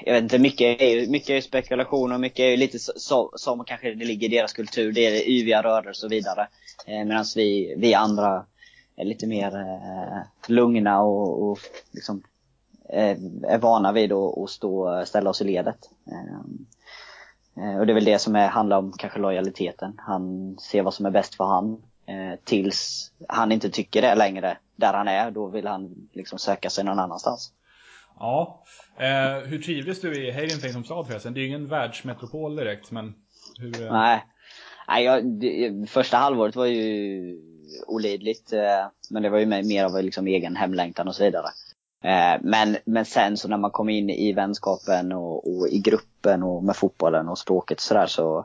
[0.04, 3.32] jag vet inte, mycket är ju mycket är spekulationer, och mycket är ju lite så,
[3.36, 4.92] som kanske det ligger i deras kultur.
[4.92, 6.48] Det är yviga rörelser och så vidare.
[6.86, 8.46] Eh, Medan vi, vi andra
[8.96, 11.58] är lite mer eh, lugna och, och
[11.92, 12.22] liksom,
[12.88, 15.78] eh, är vana vid att, och stå, ställa oss i ledet.
[16.06, 19.94] Eh, eh, och det är väl det som är, handlar om kanske lojaliteten.
[19.98, 21.82] Han ser vad som är bäst för han.
[22.06, 25.30] Eh, tills han inte tycker det längre där han är.
[25.30, 27.52] Då vill han liksom söka sig någon annanstans.
[28.18, 28.64] Ja.
[28.98, 31.34] Eh, hur trivdes du i Heidenfeld som stad förresten?
[31.34, 33.14] Det är ju ingen världsmetropol direkt, men
[33.58, 33.82] hur?
[33.82, 33.92] Eh...
[33.92, 34.24] Nej.
[34.88, 37.40] Nej, jag, det, första halvåret var ju
[37.86, 38.52] olidligt.
[38.52, 41.46] Eh, men det var ju mer av liksom egen hemlängtan och så vidare.
[42.04, 46.42] Eh, men, men sen så när man kom in i vänskapen och, och i gruppen
[46.42, 48.38] och med fotbollen och språket sådär så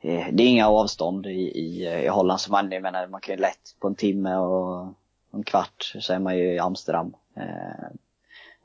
[0.00, 2.40] eh, det är inga avstånd i, i, i Holland.
[2.40, 4.94] Så man, jag menar, man kan ju lätt på en timme och
[5.32, 7.14] en kvart så är man ju i Amsterdam.
[7.36, 7.88] Eh,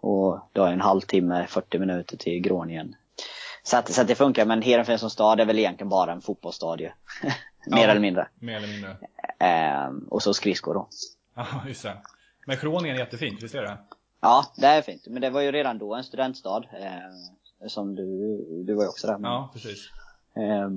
[0.06, 2.96] och då är en halvtimme, 40 minuter till Groningen.
[3.64, 6.22] Så att, så att det funkar, men Heerenveen som stad är väl egentligen bara en
[6.22, 6.94] fotbollsstadie.
[7.68, 8.28] mer ja, eller mindre.
[8.40, 8.98] Mer eller mindre.
[9.40, 10.88] Eh, och så skridskor då.
[11.36, 11.98] Ja, just det.
[12.48, 13.78] Men Groningen är jättefint, visst är det?
[14.22, 15.08] Ja, det är fint.
[15.08, 16.64] Men det var ju redan då en studentstad.
[16.80, 18.04] Eh, som du,
[18.64, 19.18] du var ju också där.
[19.18, 19.90] Men, ja, precis.
[20.36, 20.70] Eh,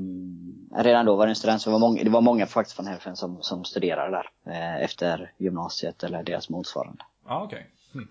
[0.82, 2.86] redan då var det en student, så det var många, det var många faktiskt från
[2.86, 4.52] Heerenveen som, som studerade där.
[4.52, 7.04] Eh, efter gymnasiet eller deras motsvarande.
[7.26, 7.58] Ja, okej.
[7.58, 8.02] Okay.
[8.02, 8.08] Hm.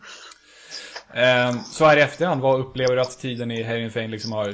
[1.14, 4.54] Ehm, så här i efterhand, vad upplever du att tiden i Heerenveen liksom har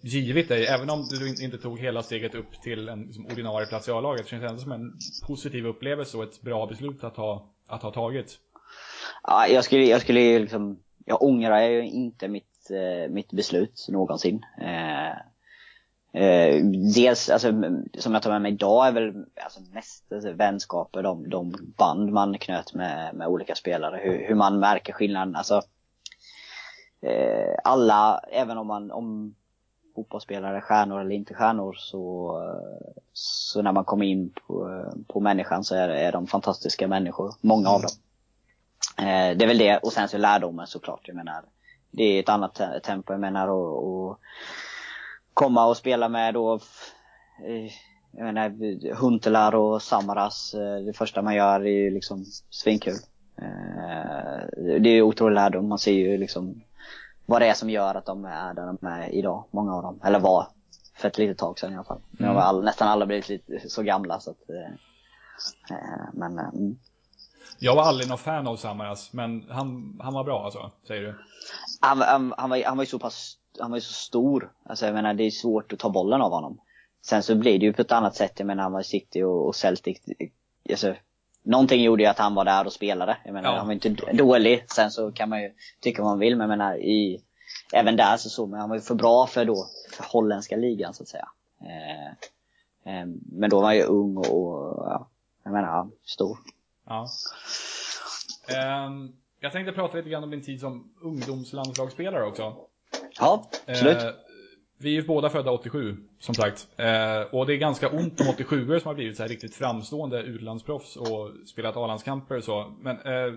[0.00, 0.66] givit dig?
[0.66, 4.28] Även om du inte tog hela steget upp till en liksom, ordinarie plats i A-laget,
[4.28, 4.92] känns det ändå som en
[5.26, 8.38] positiv upplevelse och ett bra beslut att ha, att ha tagit?
[9.22, 14.40] Ja, jag skulle, jag skulle liksom, jag ångrar ju inte mitt, eh, mitt beslut någonsin.
[14.60, 15.16] Ehm,
[16.14, 17.48] Eh, dels, alltså,
[17.98, 22.12] som jag tar med mig idag är väl alltså, mest alltså, vänskaper, de, de band
[22.12, 24.00] man knöt med, med olika spelare.
[24.02, 25.36] Hur, hur man märker skillnaden.
[25.36, 25.62] Alltså,
[27.02, 29.34] eh, alla, även om man, om
[29.94, 32.38] fotbollsspelare är stjärnor eller inte stjärnor så,
[33.12, 37.34] så när man kommer in på, på människan så är, är de fantastiska människor.
[37.40, 37.90] Många av dem.
[38.98, 41.00] Eh, det är väl det, och sen så lärdomen såklart.
[41.04, 41.44] Jag menar,
[41.90, 44.18] det är ett annat tempo, jag menar, och, och
[45.34, 46.54] komma och spela med då
[47.46, 47.72] eh,
[48.12, 50.54] jag menar, Huntelaar och Samaras.
[50.54, 52.94] Eh, det första man gör är ju liksom svinkul.
[53.38, 54.46] Eh,
[54.80, 55.68] det är ju otrolig lärdom.
[55.68, 56.62] Man ser ju liksom
[57.26, 59.44] vad det är som gör att de är där de är idag.
[59.50, 60.00] Många av dem.
[60.04, 60.46] Eller var
[60.94, 62.00] för ett litet tag sedan i alla fall.
[62.10, 64.38] Nu har all, nästan alla blivit lite så gamla så att
[66.12, 66.78] men mm.
[67.58, 71.14] Jag var aldrig någon fan av Samaras, men han, han var bra alltså, säger du?
[71.80, 74.52] Han, han, han, var, han var ju så pass han var ju så stor.
[74.64, 76.60] Alltså jag menar det är svårt att ta bollen av honom.
[77.02, 79.22] Sen så blir det ju på ett annat sätt, jag menar han var i City
[79.22, 80.00] och, och Celtic.
[80.70, 80.94] Alltså,
[81.42, 83.16] någonting gjorde ju att han var där och spelade.
[83.24, 83.56] Jag menar Ja.
[83.58, 84.64] han var inte dålig.
[84.70, 87.22] Sen så kan man ju tycka vad man vill men jag menar i,
[87.72, 90.94] även där så såg man, han var ju för bra för då, för holländska ligan
[90.94, 91.28] så att säga.
[91.60, 92.06] Eh,
[92.94, 95.08] eh, men då var han ju ung och, och ja,
[95.44, 96.38] jag menar, ja, stor.
[96.86, 97.08] Ja.
[98.48, 102.56] Ehm, jag tänkte prata lite grann om din tid som ungdomslandslagsspelare också.
[103.18, 104.02] Ja, absolut.
[104.02, 104.10] Eh,
[104.78, 106.68] vi är ju båda födda 87, som sagt.
[106.76, 110.22] Eh, och det är ganska ont om 87 som har blivit så här riktigt framstående
[110.22, 112.74] utlandsproffs och spelat A-landskamper och så.
[112.80, 113.34] Men eh,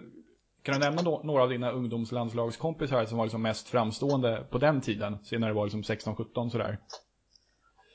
[0.64, 4.82] kan du nämna då, några av dina ungdomslandslagskompisar som var liksom mest framstående på den
[4.82, 5.18] tiden?
[5.24, 6.78] Se när det var liksom 16-17 sådär.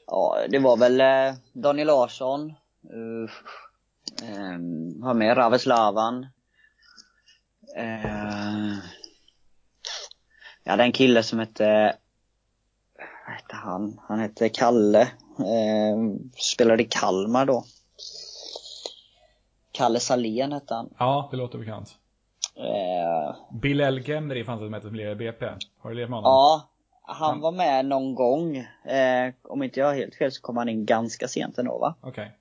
[0.06, 2.52] Ja, det var väl eh, Daniel Larsson.
[2.94, 3.30] Uh,
[4.54, 6.26] um, har med Raves Lavan.
[7.78, 8.78] Uh,
[10.64, 11.96] jag hade en kille som hette,
[13.26, 14.00] vad hette han?
[14.08, 15.02] Han hette Kalle.
[15.38, 17.64] Uh, spelade i Kalmar då.
[19.72, 20.94] Kalle Salén hette han.
[20.98, 21.94] Ja, det låter bekant.
[22.58, 24.08] Uh, Bill L.
[24.08, 25.46] Gemri fanns det som hette som lirade BP.
[25.78, 26.30] Har du levt med honom?
[26.32, 26.66] ja,
[27.02, 28.56] han var med någon gång.
[28.84, 31.94] Eh, om inte jag har helt fel så kom han in ganska sent ändå va?
[32.00, 32.36] Okej.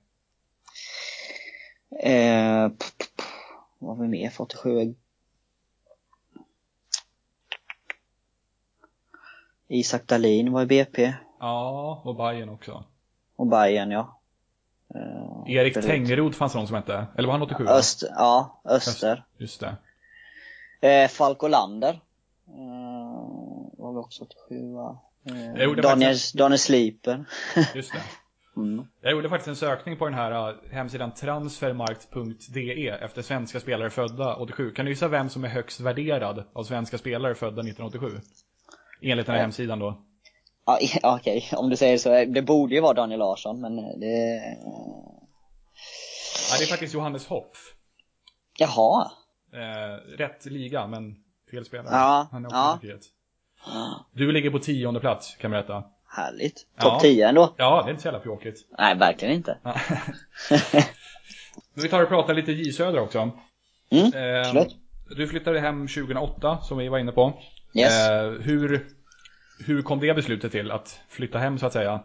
[2.02, 3.22] Eh, p- p-
[3.78, 4.94] vad var vi med för 87?
[9.70, 11.12] Isak Dahlin var i BP.
[11.40, 12.84] Ja, och Bayern också.
[13.36, 14.20] Och Bayern ja.
[14.94, 15.86] Eh, Erik förut.
[15.86, 17.06] Tengroth fanns det någon som hette.
[17.16, 17.64] Eller var han 87?
[17.66, 19.24] Öster, ja, Öster.
[19.38, 19.76] Just det.
[20.88, 22.00] Eh, Falk Olander.
[22.48, 25.00] Eh, var vi också 87 va?
[25.26, 27.24] Eh, Daniel, faktiskt- Daniel Sliper.
[27.74, 28.02] Just det.
[28.56, 28.86] Mm.
[29.00, 34.36] Jag gjorde faktiskt en sökning på den här äh, hemsidan transfermarkt.de efter svenska spelare födda
[34.36, 34.70] 87.
[34.70, 38.06] Kan du gissa vem som är högst värderad av svenska spelare födda 1987?
[39.02, 39.44] Enligt den här Ja.
[39.44, 40.02] hemsidan då.
[40.66, 42.24] Ja, ja, okej, om du säger så.
[42.24, 44.42] Det borde ju vara Daniel Larsson men det...
[46.50, 47.58] Ja, det är faktiskt Johannes Hopf.
[48.58, 49.10] Jaha.
[49.52, 51.16] Eh, rätt liga, men
[51.50, 51.88] fel spelare.
[51.94, 52.78] Ja, Han är också ja.
[52.80, 53.02] Turkiet.
[54.12, 55.84] Du ligger på tionde plats, kan jag berätta.
[56.16, 56.66] Härligt.
[56.76, 56.82] Ja.
[56.82, 57.54] Topp 10 ändå.
[57.56, 58.58] Ja, det är inte så jävla pjåkigt.
[58.78, 59.58] Nej, verkligen inte.
[59.62, 59.74] Ja.
[61.74, 63.30] Men vi tar och pratar lite J Södra också.
[63.90, 64.64] Mm, Eh,
[65.16, 67.32] du flyttade hem 2008, som vi var inne på.
[67.74, 68.08] Yes.
[68.08, 68.86] Eh, hur,
[69.66, 72.00] hur kom det beslutet till att flytta hem så att säga?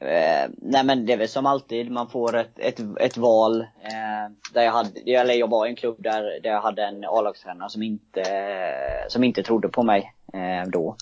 [0.00, 3.60] Eh, nej men det är väl som alltid, man får ett, ett, ett val.
[3.60, 7.04] Eh, där jag, hade, eller jag var i en klubb där, där jag hade en
[7.04, 8.24] A-lagstränare som inte,
[9.08, 10.96] som inte trodde på mig eh, då.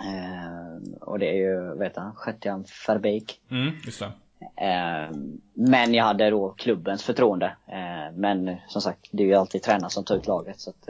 [0.00, 3.40] Eh, och det är ju, vet han, Shetjan Verbeek.
[3.50, 4.12] Mm, just det.
[4.66, 5.16] Eh,
[5.54, 7.56] men jag hade då klubbens förtroende.
[8.14, 10.60] Men som sagt, det är ju alltid tränaren som tar ut laget.
[10.60, 10.88] Så att,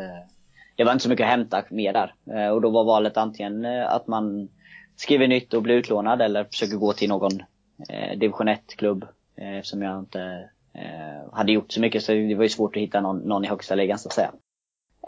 [0.83, 2.15] det var inte så mycket att hämta mer där.
[2.31, 4.49] Eh, och då var valet antingen eh, att man
[4.97, 7.41] skriver nytt och blir utlånad eller försöker gå till någon
[7.89, 9.07] eh, division 1-klubb.
[9.37, 12.83] Eh, eftersom jag inte eh, hade gjort så mycket så det var ju svårt att
[12.83, 14.33] hitta någon, någon i högsta ligan så att säga.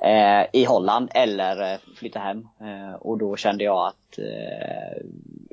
[0.03, 2.49] Eh, I Holland eller eh, flytta hem.
[2.61, 5.03] Eh, och då kände jag att eh,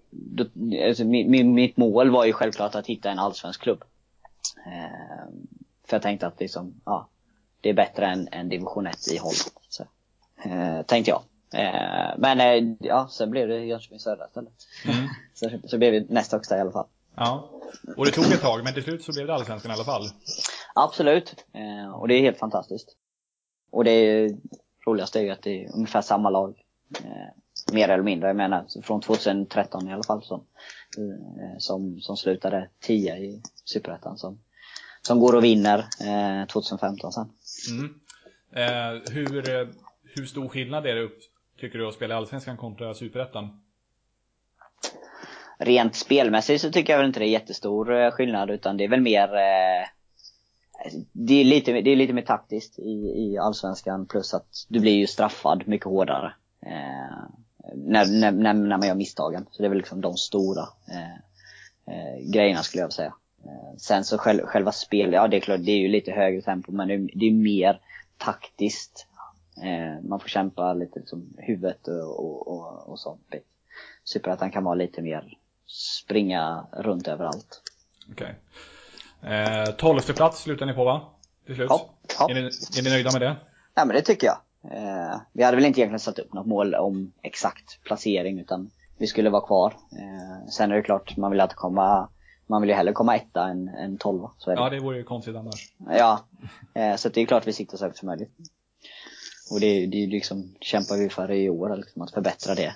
[0.09, 0.45] då,
[0.87, 3.83] alltså, min, mitt mål var ju självklart att hitta en allsvensk klubb.
[4.65, 5.31] Eh,
[5.87, 7.07] för jag tänkte att liksom, ja,
[7.61, 9.51] det är bättre än, än division 1 i Holland.
[9.69, 9.83] Så,
[10.45, 11.21] eh, tänkte jag.
[11.53, 14.53] Eh, men eh, ja, sen blev det Jönköping Södra istället.
[14.85, 15.07] Mm.
[15.33, 16.87] Så, så blev det näst högsta i alla fall.
[17.15, 17.49] Ja.
[17.97, 20.09] Och det tog ett tag, men till slut så blev det allsvenskan i alla fall.
[20.75, 21.35] Absolut.
[21.53, 22.89] Eh, och det är helt fantastiskt.
[23.71, 24.29] Och det
[24.85, 26.55] roligaste är ju att det är ungefär samma lag.
[27.03, 28.29] Eh, mer eller mindre.
[28.29, 30.45] Jag menar från 2013 i alla fall som,
[30.97, 34.17] eh, som, som slutade 10 i Superettan.
[34.17, 34.39] Som,
[35.01, 37.29] som går och vinner eh, 2015 sen.
[37.71, 37.95] Mm.
[39.11, 39.41] Hur,
[40.15, 41.17] hur stor skillnad är det upp,
[41.59, 43.61] tycker du att spela i allsvenskan kontra superettan?
[45.59, 48.87] Rent spelmässigt så tycker jag väl inte det är jättestor eh, skillnad utan det är
[48.89, 49.87] väl mer eh,
[51.11, 54.93] det är, lite, det är lite mer taktiskt i, i Allsvenskan plus att du blir
[54.93, 56.33] ju straffad mycket hårdare.
[56.65, 57.23] Eh,
[57.75, 59.45] när, när, när, man gör misstagen.
[59.51, 61.11] Så det är väl liksom de stora eh,
[61.95, 63.13] eh, grejerna skulle jag säga.
[63.45, 66.41] Eh, sen så själv, själva spelet, ja det är klart det är ju lite högre
[66.41, 67.79] tempo men det, är- det är mer
[68.17, 69.07] taktiskt.
[69.61, 73.33] Eh, man får kämpa lite liksom huvudet och, och, och, och sånt.
[74.03, 77.61] Superettan kan vara lite mer springa runt överallt.
[78.11, 78.35] Okej.
[79.21, 81.01] Eh, tolfte plats slutar ni på va?
[81.45, 81.67] Till slut?
[81.69, 82.29] Ja, ja.
[82.29, 82.41] Är, ni,
[82.79, 83.35] är ni nöjda med det?
[83.73, 84.37] Ja men det tycker jag.
[84.63, 89.07] Eh, vi hade väl inte egentligen satt upp något mål om exakt placering utan vi
[89.07, 89.73] skulle vara kvar.
[89.91, 92.09] Eh, sen är det klart, man vill alltid komma,
[92.47, 94.31] man vill ju hellre komma etta än, än tolva.
[94.37, 94.61] Så är det.
[94.61, 95.73] Ja, det vore ju konstigt annars.
[95.89, 96.19] Ja,
[96.73, 98.31] eh, så det är klart vi siktar så högt som möjligt.
[99.51, 102.75] Och det, det liksom, kämpar vi för i år, liksom, att förbättra det.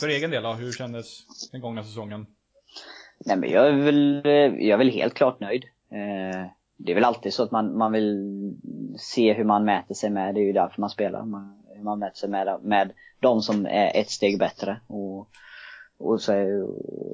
[0.00, 2.26] för egen del då, hur kändes den gångna säsongen?
[3.24, 4.22] Nej men jag är väl,
[4.58, 5.64] jag är väl helt klart nöjd.
[5.90, 8.54] Eh, det är väl alltid så att man, man vill
[8.98, 11.24] se hur man mäter sig med, det är ju därför man spelar.
[11.24, 14.80] Man, hur man mäter sig med, med de som är ett steg bättre.
[14.86, 15.28] Och,
[15.98, 16.66] och så, är,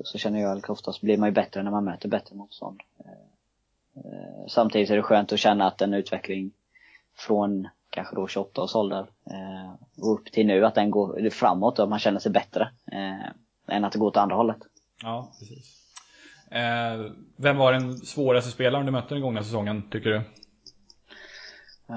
[0.05, 2.81] så känner jag att oftast blir man ju bättre när man möter bättre motstånd.
[3.05, 6.53] Eh, samtidigt är det skönt att känna att en utveckling
[7.17, 11.79] från kanske då 28 års ålder eh, och upp till nu, att den går framåt
[11.79, 12.71] och att man känner sig bättre.
[12.93, 14.59] Eh, än att det går åt andra hållet.
[15.03, 15.87] Ja, precis.
[16.51, 20.23] Eh, vem var den svåraste spelaren du mötte den gångna säsongen, tycker du?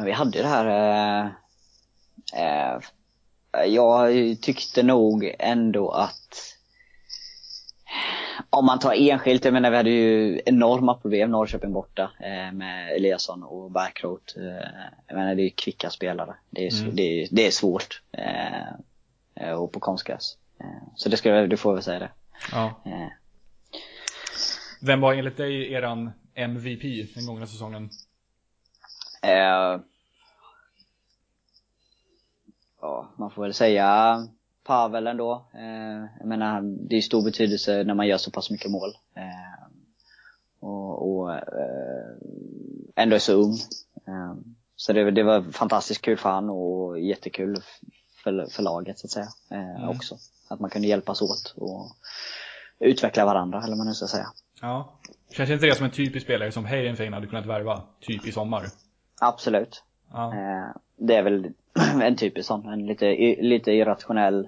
[0.06, 0.66] Vi hade ju det här
[1.24, 1.32] eh,
[2.44, 2.80] eh,
[3.66, 6.59] Jag tyckte nog ändå att
[8.60, 12.95] om man tar enskilt, jag menar vi hade ju enorma problem Norrköping borta eh, med
[12.95, 14.36] Eliasson och Backrot.
[14.38, 14.43] Eh,
[15.08, 16.36] jag menar det är ju kvicka spelare.
[16.50, 16.95] Det är, mm.
[16.95, 18.02] det är, det är svårt.
[18.12, 20.38] Eh, och på konstgräs.
[20.60, 22.12] Eh, så det, ska, det får vi säga det.
[22.52, 22.82] Ja.
[22.86, 23.08] Eh.
[24.82, 27.89] Vem var enligt dig eran MVP den gångna säsongen?
[29.24, 29.82] Eh,
[32.82, 34.17] ja, man får väl säga
[34.70, 35.46] Pavel ändå.
[35.54, 38.90] Eh, jag menar, det är stor betydelse när man gör så pass mycket mål.
[39.16, 39.68] Eh,
[40.60, 41.42] och, och eh,
[42.96, 43.54] ändå är så ung.
[44.08, 44.34] Eh,
[44.76, 47.58] så det, det, var fantastiskt kul för han och jättekul
[48.24, 49.28] för, för laget så att säga.
[49.50, 49.90] Mm.
[49.90, 50.18] också.
[50.50, 51.88] Att man kunde hjälpas åt och
[52.80, 54.28] utveckla varandra, eller vad man nu ska säga.
[54.62, 55.00] Ja.
[55.32, 58.66] Känns inte det som en typisk spelare som Heidenfein hade kunnat värva, typ i sommar?
[59.22, 59.84] Absolut.
[60.12, 60.34] Ja.
[60.98, 61.54] Det är väl
[62.02, 63.06] en typisk sån, en lite,
[63.42, 64.48] lite irrationell,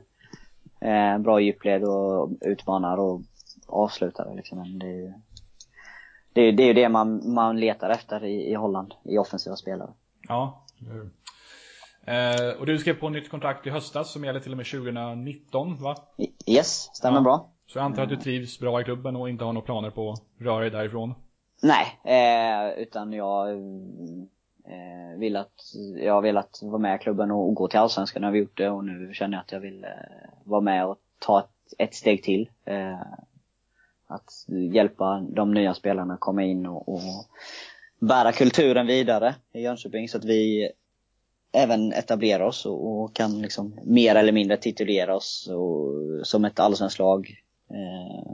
[0.82, 3.22] eh, bra djupled och utmanar och
[3.67, 4.80] avslutare liksom.
[4.80, 5.13] Det är ju
[6.34, 9.89] det, är, det, är det man, man letar efter i, i Holland, i offensiva spelare.
[10.28, 10.65] Ja,
[12.06, 15.78] eh, Och du skrev på nytt kontrakt i höstas som gäller till och med 2019
[15.78, 15.96] va?
[16.48, 17.22] Yes, stämmer ja.
[17.22, 17.50] bra.
[17.67, 20.12] Så jag antar att du trivs bra i klubben och inte har några planer på
[20.12, 21.13] att röra dig därifrån?
[21.62, 23.48] Nej, eh, utan jag
[24.65, 28.21] eh, vill att, jag har velat vara med i klubben och, och gå till Allsvenskan,
[28.21, 29.89] nu har vi gjort det och nu känner jag att jag vill eh,
[30.43, 32.50] vara med och ta ett, ett steg till.
[32.65, 33.02] Eh,
[34.08, 37.02] att hjälpa de nya spelarna att komma in och, och
[38.00, 40.71] bära kulturen vidare i Jönköping så att vi
[41.52, 46.60] även etablerar oss och, och kan liksom mer eller mindre titulera oss och, som ett
[46.60, 47.41] allsvenskt lag
[47.74, 48.32] Eh,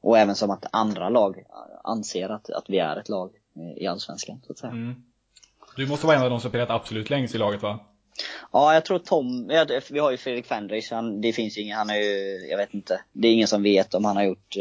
[0.00, 1.44] och även som att andra lag
[1.84, 4.72] anser att, att vi är ett lag eh, i Allsvenskan, så att säga.
[4.72, 4.94] Mm.
[5.76, 7.78] Du måste vara en av de som spelat absolut längst i laget va?
[8.52, 9.48] Ja, jag tror Tom,
[9.90, 13.00] vi har ju Fredrik Fendrich, han, det finns ingen, han är ju, jag vet inte,
[13.12, 14.56] det är ingen som vet om han har gjort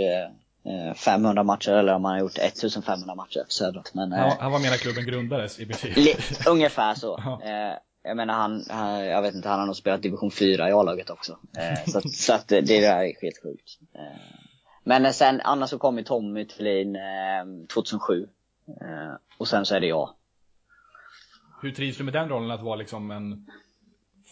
[0.66, 3.84] eh, 500 eh, matcher eller om han har gjort 1500 matcher Södra.
[3.94, 6.18] Men, ja, eh, han var med när klubben grundades i princip.
[6.48, 7.18] Ungefär så.
[7.44, 10.72] eh, jag menar han, han, jag vet inte, han har nog spelat division 4 i
[10.72, 11.38] A-laget också.
[11.58, 13.80] Eh, så, så att det, där är helt sjukt.
[13.96, 14.02] Eh,
[14.84, 18.28] men sen, annars så kom ju Tommy Thelin eh, 2007.
[18.68, 20.10] Eh, och sen så är det jag.
[21.66, 23.46] Hur trivs du med den rollen att vara liksom en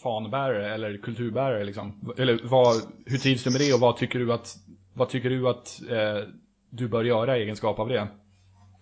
[0.02, 2.14] fanbärare eller kulturbärare liksom?
[2.18, 4.56] Eller vad, hur trivs du med det och vad tycker du att,
[4.92, 6.28] vad tycker du att eh,
[6.70, 8.08] du bör göra i egenskap av det?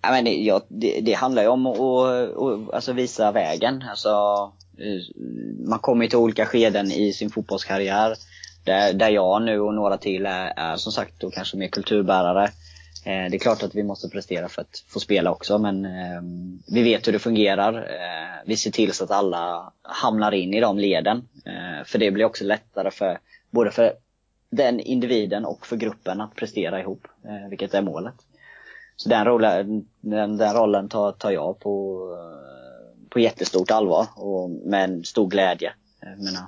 [0.03, 3.85] Ja, men det, ja, det, det handlar ju om att och, alltså visa vägen.
[3.91, 4.09] Alltså,
[4.79, 5.17] eh,
[5.69, 8.15] man kommer ju till olika skeden i sin fotbollskarriär.
[8.65, 12.51] Där, där jag nu och några till är, är som sagt då kanske mer kulturbärare.
[13.05, 16.63] Eh, det är klart att vi måste prestera för att få spela också men ehm,
[16.67, 17.75] vi vet hur det fungerar.
[17.75, 21.29] Eh, vi ser till så att alla hamnar in i de leden.
[21.45, 23.19] Eh, för det blir också lättare för
[23.51, 23.93] både för
[24.51, 27.09] den individen och för gruppen att prestera ihop,
[27.51, 28.15] vilket är målet.
[28.97, 32.03] Så den rollen, den, den rollen tar, tar jag på
[33.13, 35.73] på jättestort allvar och med en stor glädje.
[36.01, 36.43] Jag menar,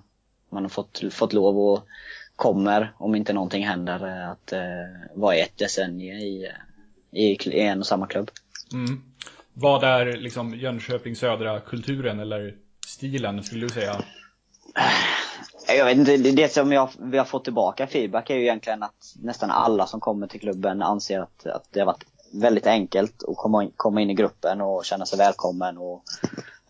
[0.50, 1.84] man har fått, fått lov att
[2.36, 4.60] kommer, om inte någonting händer, att eh,
[5.14, 6.50] vara ett decennium i,
[7.10, 8.30] i, i, en och samma klubb.
[8.72, 9.02] Mm.
[9.52, 12.54] Vad är liksom Jönköping södra kulturen eller
[12.86, 13.96] stilen skulle du säga?
[15.68, 19.14] Jag vet inte, det som jag, vi har fått tillbaka feedback är ju egentligen att
[19.22, 23.36] nästan alla som kommer till klubben anser att, att det har varit väldigt enkelt att
[23.36, 26.04] komma in, komma in i gruppen och känna sig välkommen och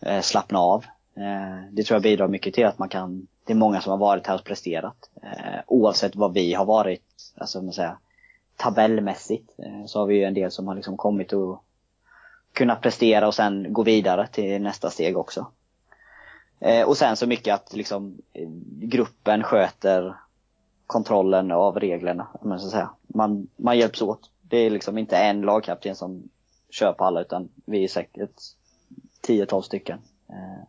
[0.01, 0.85] eh, slappna av.
[1.17, 3.97] Eh, det tror jag bidrar mycket till att man kan, det är många som har
[3.97, 5.09] varit här och presterat.
[5.23, 7.03] Eh, oavsett vad vi har varit,
[7.37, 7.97] alltså man säger,
[8.55, 11.63] tabellmässigt, eh, så har vi ju en del som har liksom kommit och
[12.53, 15.47] kunnat prestera och sen gå vidare till nästa steg också.
[16.59, 20.15] Eh, och sen så mycket att liksom eh, gruppen sköter
[20.87, 22.89] kontrollen av reglerna, man ska säga.
[23.07, 24.29] Man, man hjälps åt.
[24.41, 26.29] Det är liksom inte en lagkapten som
[26.69, 28.41] kör på alla utan vi är säkert
[29.27, 29.99] 10-12 stycken.
[30.29, 30.63] Eh,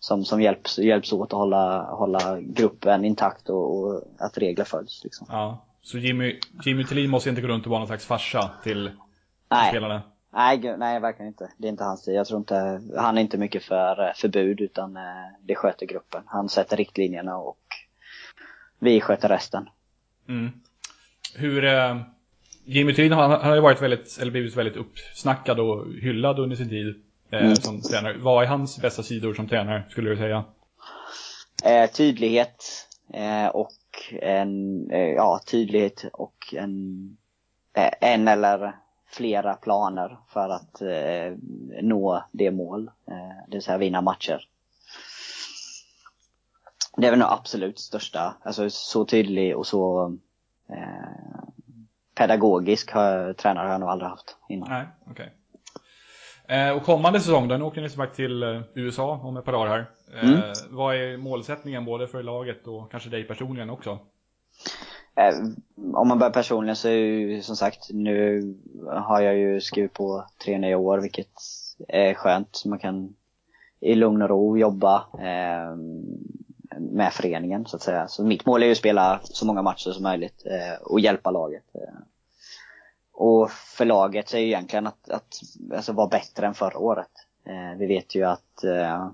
[0.00, 5.00] som, som hjälps, hjälps åt att hålla, hålla gruppen intakt och, och att regler följs.
[5.04, 5.26] Liksom.
[5.30, 5.66] Ja.
[5.82, 8.90] Så Jimmy, Jimmy Tillin måste inte gå runt och vara någon slags farsa till,
[9.50, 9.70] Nej.
[9.70, 10.02] spelarna?
[10.32, 11.50] Nej, nej, verkligen inte.
[11.56, 12.14] Det är inte hans tid.
[12.14, 15.02] Jag tror inte, han är inte mycket för eh, förbud utan eh,
[15.42, 16.22] det sköter gruppen.
[16.26, 17.58] Han sätter riktlinjerna och
[18.78, 19.68] vi sköter resten.
[20.28, 20.50] Mm.
[21.34, 21.64] Hur...
[21.64, 21.96] Eh,
[22.64, 26.56] Jimmy Tillin han, han har ju varit väldigt, eller blivit väldigt uppsnackad och hyllad under
[26.56, 27.56] sin tid Mm.
[27.56, 28.18] som tränare.
[28.18, 30.44] Vad är hans bästa sidor som tränare, skulle du säga?
[31.64, 33.72] Eh, tydlighet eh, och
[34.22, 37.16] en, eh, ja, tydlighet och en,
[37.76, 38.76] eh, en eller
[39.06, 41.36] flera planer för att eh,
[41.82, 44.46] nå det mål, eh, det vill säga vinna matcher.
[46.96, 50.16] Det är väl nog absolut största, alltså så tydlig och så
[50.68, 51.48] eh,
[52.14, 54.68] pedagogisk har, tränare har jag nog aldrig haft innan.
[54.68, 55.34] Nej, okej.
[56.50, 59.52] Eh, och kommande säsong, då, nu åker ni tillbaka till eh, USA om ett par
[59.52, 59.78] dagar här.
[59.78, 60.40] Eh, Mm.
[60.70, 63.98] Vad är målsättningen både för laget och kanske dig personligen också?
[65.14, 65.34] Eh,
[65.94, 68.42] om man börjar personligen så är ju som sagt, nu
[68.86, 71.30] har jag ju skrivit på tre nya år vilket
[71.88, 72.62] är skönt.
[72.64, 73.14] Man kan
[73.80, 75.76] i lugn och ro jobba eh,
[76.78, 78.08] med föreningen så att säga.
[78.08, 80.44] Så mitt mål är ju att spela så många matcher som möjligt
[80.80, 81.64] och hjälpa laget.
[83.20, 85.40] Och för laget är ju egentligen att, att
[85.74, 87.10] alltså vara bättre än förra året.
[87.44, 89.08] Eh, vi vet ju att eh,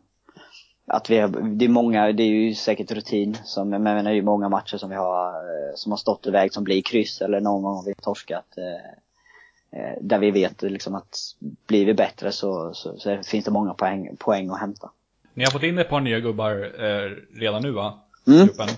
[0.86, 4.14] att vi har, det är många, det är ju säkert rutin som, men det är
[4.14, 7.40] ju många matcher som vi har, eh, som har stått iväg som blir kryss eller
[7.40, 8.44] någon gång har vi torskat.
[8.57, 11.18] Eh, eh, där vi vet liksom att
[11.66, 14.90] blir vi bättre så, så, så finns det många poäng, poäng att hämta.
[15.34, 17.98] Ni har fått in ett par nya gubbar eh, redan nu va?
[18.26, 18.46] Mm.
[18.46, 18.68] Gruppen.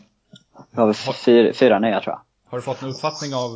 [0.70, 2.20] Vi har fyra, fyra nya tror jag.
[2.50, 3.50] Har du fått en uppfattning av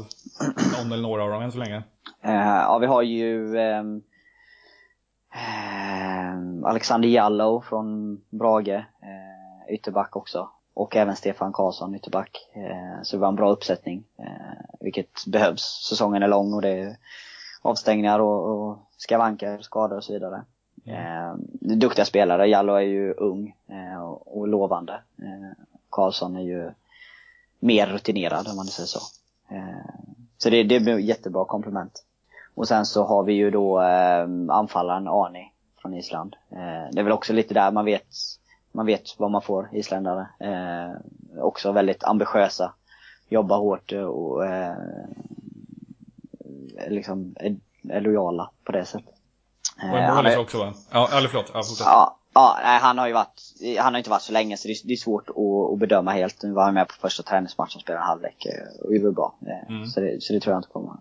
[0.76, 1.82] någon eller några av dem än så länge?
[2.22, 4.03] Eh, ja, vi har ju ehm,
[5.34, 10.49] ehm, Alexander Jallow från Brage, eh, ytterback också.
[10.74, 12.49] Och även Stefan Karlsson, ytterback.
[12.53, 14.05] Eh, så det var en bra uppsättning,
[14.80, 15.86] vilket behövs.
[15.88, 16.97] Säsongen är lång och det är
[17.62, 20.43] avstängningar och, och skavanker, skador och så vidare.
[20.86, 22.47] Eh, duktiga spelare.
[22.47, 23.57] Jallow är ju ung
[24.01, 25.01] och, och lovande.
[25.90, 26.70] Karlsson är ju
[27.62, 29.00] mer rutinerad om man säger så.
[29.50, 29.90] Eh,
[30.38, 32.04] så det, det blir ett jättebra komplement.
[32.54, 35.52] Och sen så har vi ju då eh, anfallaren Arni
[35.82, 36.36] från Island.
[36.50, 38.06] Eh, det är väl också lite där man vet,
[38.72, 40.26] man vet vad man får, isländare.
[41.40, 42.72] Också väldigt ambitiösa,
[43.28, 44.42] jobbar hårt och
[46.88, 47.56] liksom är,
[47.88, 49.14] är lojala på det sättet.
[49.92, 50.74] Och en målis är- också va?
[50.90, 51.50] Ja, eller förlåt.
[51.54, 51.86] Ja, fortsätt.
[51.86, 53.40] Ja, ja nej, han har ju varit,
[53.78, 56.10] han har inte varit så länge så det är, det är svårt att, att bedöma
[56.12, 56.42] helt.
[56.42, 59.10] Nu var han med på första träningsmatchen och spelade en halvlek eh, och det var
[59.12, 59.34] bra.
[59.46, 59.86] Eh, Mm.
[59.86, 60.94] Så, det, så det tror jag inte kommer.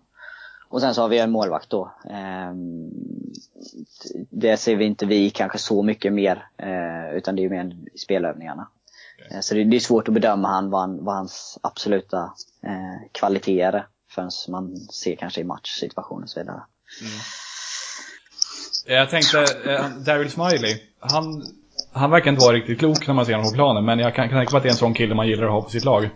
[0.68, 1.92] Och sen så har vi en målvakt då.
[2.10, 2.90] Ehm,
[4.30, 8.68] Det ser vi inte vi kanske så mycket mer, eh, utan det är mer spelövningarna.
[9.30, 12.32] Eh, Så det, det är svårt att bedöma han, vad, han, vad hans absoluta
[13.12, 16.62] kvaliteter är förrän man ser kanske i matchsituationer och så vidare.
[17.02, 17.20] Eh,
[18.86, 21.42] Eh, jag tänkte, eh, Daryl Smiley, han,
[21.92, 24.28] han verkar inte vara riktigt klok när man ser honom på planen, men jag kan,
[24.28, 25.84] kan tänka mig att det är en sån kille man gillar att ha på sitt
[25.84, 26.10] lag.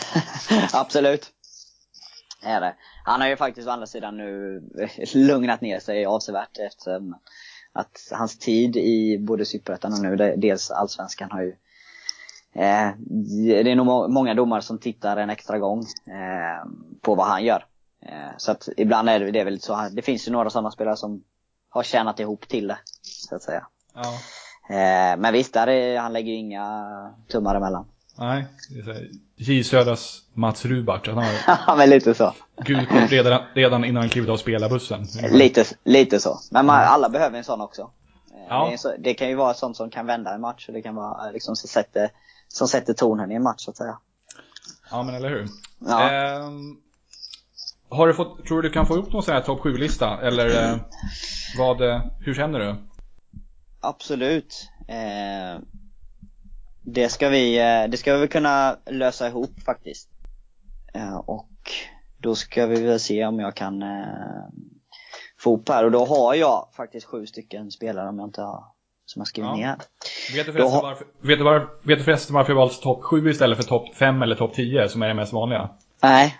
[0.72, 1.26] Absolut.
[2.42, 2.74] Det Är det.
[3.04, 4.62] Han har ju faktiskt å andra sidan nu
[5.14, 7.16] lugnat ner sig avsevärt eftersom
[7.72, 11.54] att hans tid i både Superettan och nu dels Allsvenskan har ju
[12.52, 12.90] eh,
[13.64, 16.68] Det är nog många domare som tittar en extra gång eh,
[17.00, 17.64] på vad han gör.
[18.06, 20.70] Eh, så att ibland är det, det är väl så det finns ju några sådana
[20.70, 21.22] spelare som
[21.70, 23.66] har tjänat ihop till det, så att säga.
[23.94, 24.12] Ja.
[24.74, 27.86] Eh, men visst, där är, han lägger ju inga tummar emellan.
[28.18, 28.46] Nej,
[29.36, 31.26] J Södras Mats Rubart, han har
[31.66, 32.34] Ja, men lite så.
[32.64, 35.06] gult kort redan, redan innan han klivit av spelarbussen.
[35.30, 36.40] Lite, lite så.
[36.50, 37.82] Men man, alla behöver en sån också.
[37.82, 37.86] Eh,
[38.48, 38.68] Ja.
[38.70, 40.94] Det, så, det kan ju vara sånt som kan vända en match och det kan
[40.94, 42.10] vara eh, liksom som sätter,
[42.48, 43.98] som sätter tonen i en match så att säga.
[44.90, 45.48] Ja, men eller hur.
[45.78, 46.10] Ja.
[46.10, 46.76] Ehm,
[47.88, 50.20] har du fått, tror du du kan få ihop någon sån här topp 7-lista?
[50.22, 50.76] Eller eh,
[51.58, 52.74] vad, eh, hur känner du?
[53.80, 54.68] Absolut.
[54.88, 55.60] Eh,
[56.82, 60.08] det ska vi, eh, det ska vi kunna lösa ihop faktiskt.
[60.94, 61.48] Eh, och
[62.18, 64.48] då ska vi väl se om jag kan eh,
[65.38, 65.84] få ihop här.
[65.84, 68.64] Och då har jag faktiskt sju stycken spelare om jag inte har,
[69.06, 69.56] som jag skrivit Ja.
[69.56, 69.76] ner.
[70.36, 73.02] Vet du förresten, har- varför, vet du, var, vet du förresten varför jag valt topp
[73.02, 75.70] 7 istället för topp 5 eller topp 10 som är det mest vanliga?
[76.02, 76.36] Nej,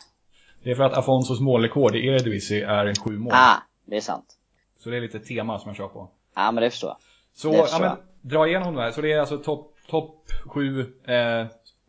[0.65, 3.33] Det är för att Afonsos målrekord i Eredivisie är 7 mål.
[3.35, 3.57] ah,
[3.87, 4.37] det är sant.
[4.83, 6.09] Så det är lite tema som jag kör på.
[6.37, 6.97] Ja men det förstår jag.
[7.35, 8.91] Så, Det ja, förstår men, dra igenom det här.
[8.91, 11.47] Så det är alltså topp top 7 eh,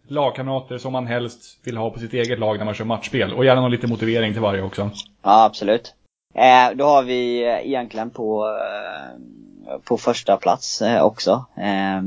[0.07, 3.33] lagkamrater som man helst vill ha på sitt eget lag när man kör matchspel.
[3.33, 4.89] Och gärna någon lite motivering till varje också.
[5.21, 5.93] Ja, absolut.
[6.33, 11.45] Eh, då har vi eh, egentligen på, eh, på första plats eh, också.
[11.57, 12.01] Eh,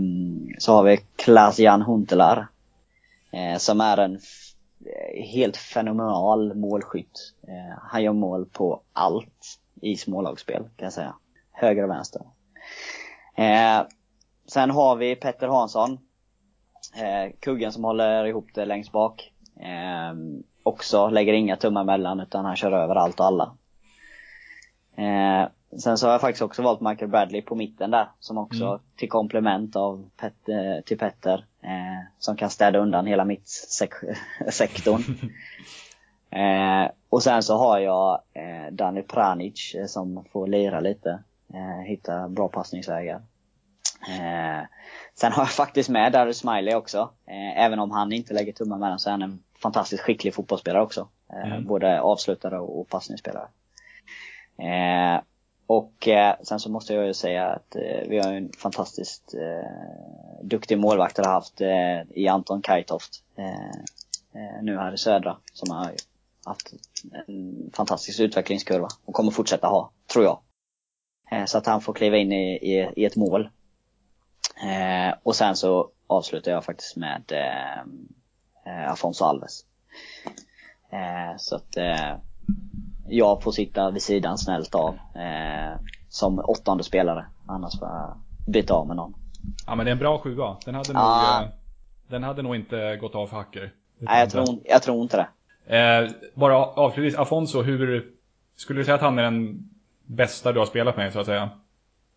[0.58, 2.46] så har vi Klaas-Jan Huntelaar.
[3.32, 4.20] Eh, som är en
[4.86, 7.34] Eh, helt fenomenal målskytt.
[7.48, 11.14] Eh, han gör mål på allt i smålagsspel kan jag säga.
[11.52, 12.22] Höger och vänster.
[13.36, 13.82] Eh,
[14.46, 15.98] sen har vi Petter Hansson.
[17.40, 19.32] Kuggen som håller ihop det längst bak.
[20.62, 23.56] Också lägger inga tummar emellan utan han kör över allt och alla.
[25.78, 28.08] Sen så har jag faktiskt också valt Michael Bradley på mitten där.
[28.20, 28.80] Som också mm.
[28.96, 31.44] till komplement av Pet, eh, till Petter.
[31.62, 35.02] Eh, som kan städa undan hela mittsektorn.
[36.30, 41.18] eh, och sen så har jag eh, Dani Pranic eh, som får lira lite.
[41.54, 43.22] Eh, hitta bra passningsvägar.
[44.08, 44.66] Eh,
[45.14, 47.10] sen har jag faktiskt med Darius Smiley också.
[47.56, 51.08] Även om han inte lägger tummen mellan så är han en fantastiskt skicklig fotbollsspelare också.
[51.44, 51.64] Mm.
[51.64, 53.48] Både avslutare och, och passningsspelare.
[54.58, 55.20] Eh,
[55.66, 60.42] och eh, sen så måste jag ju säga att eh, vi har en fantastiskt eh,
[60.42, 63.22] duktig målvakt har haft eh, i Anton Kajtoft.
[63.36, 63.70] Eh,
[64.34, 65.36] eh, nu här i södra.
[65.52, 65.92] Som har
[66.44, 66.72] haft
[67.26, 70.40] en fantastisk utvecklingskurva och kommer fortsätta ha, tror jag.
[71.30, 73.50] Eh, så att han får kliva in i, i, i ett mål.
[75.22, 77.22] och sen så avslutar jag faktiskt med
[78.66, 79.64] eh, Afonso Alves.
[80.92, 82.16] Eh, så att eh,
[83.08, 85.78] jag får sitta vid sidan snällt av eh,
[86.08, 87.26] som åttonde spelare.
[87.46, 89.14] Annars får jag byta av med någon.
[89.66, 90.56] Ja men det är en bra sjua.
[90.64, 91.40] Den hade, ah.
[91.40, 91.50] nog,
[92.08, 93.72] den hade nog inte gått av för hacker.
[93.98, 95.26] Nej jag tror, jag tror inte det.
[95.76, 98.12] Eh, bara avslutningsvis, Afonso, hur
[98.56, 99.68] skulle du säga att han är den
[100.06, 101.50] bästa du har spelat med så att säga?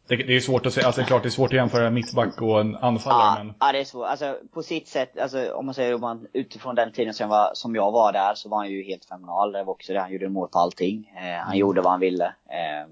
[0.08, 2.60] Det, det, är svårt att säga, alltså klart det är svårt att jämföra mittback och
[2.62, 3.53] en anfallare ja, men...
[3.60, 6.76] Ja det är svårt, alltså på sitt sätt, alltså om man säger om man, utifrån
[6.76, 9.51] den tiden som jag, var, som jag var där så var han ju helt fenomenal.
[9.51, 11.14] Det var också det, han gjorde mål på allting.
[11.16, 11.60] Eh, han mm.
[11.60, 12.26] gjorde vad han ville.
[12.26, 12.88] Eh,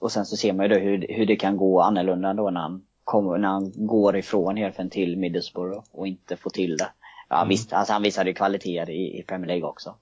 [0.00, 2.60] och sen så ser man ju då hur, hur det kan gå annorlunda då när
[2.60, 6.88] han, kommer, när han går ifrån Helfen till Middlesbrough och inte får till det.
[7.28, 7.48] Ja mm.
[7.48, 9.94] visst, alltså han visade ju kvaliteter i, i Premier League också.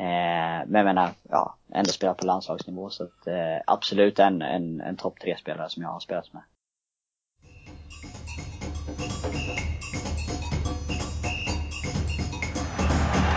[0.00, 4.80] Eh, men jag menar, ja, ändå spelat på landslagsnivå så att, eh, absolut en, en,
[4.80, 6.42] en topp tre spelare som jag har spelat med.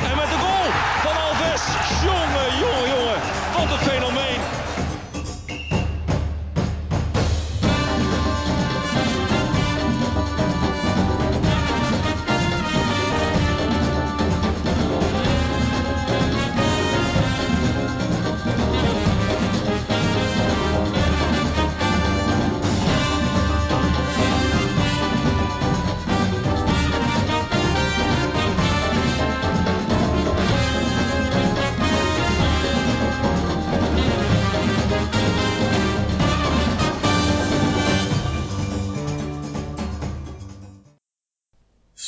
[0.10, 0.72] En met de goal
[1.06, 1.64] van Alves.
[2.06, 3.20] Jongen, jongen, jongen.
[3.56, 4.13] Wat een fenomeen.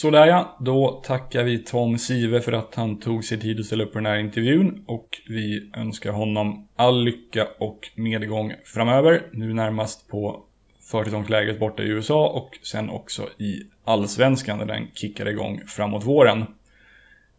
[0.06, 3.84] Sådär ja, då tackar vi Tom Sive för att han tog sig tid att ställa
[3.84, 9.30] upp på den här intervjun och vi önskar honom all lycka och medgång framöver.
[9.34, 10.44] Nu närmast på
[10.92, 16.46] försäsongslägret borta i USA och sen också i Allsvenskan när den kickar igång framåt våren.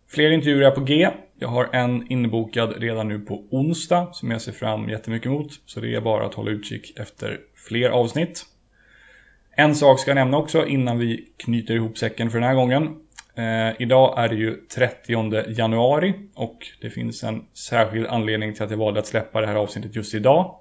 [0.08, 1.08] Fler intervjuer är på G.
[1.38, 5.52] Jag har en inbokad redan nu på onsdag som jag ser fram jättemycket emot.
[5.66, 8.46] Så det är bara att hålla utkik efter fler avsnitt.
[9.58, 12.82] En sak ska jag nämna också innan vi knyter ihop säcken för den här gången.
[13.34, 18.70] Eh, idag är det ju 30 januari och det finns en särskild anledning till att
[18.70, 20.54] jag valde att släppa det här avsnittet just idag.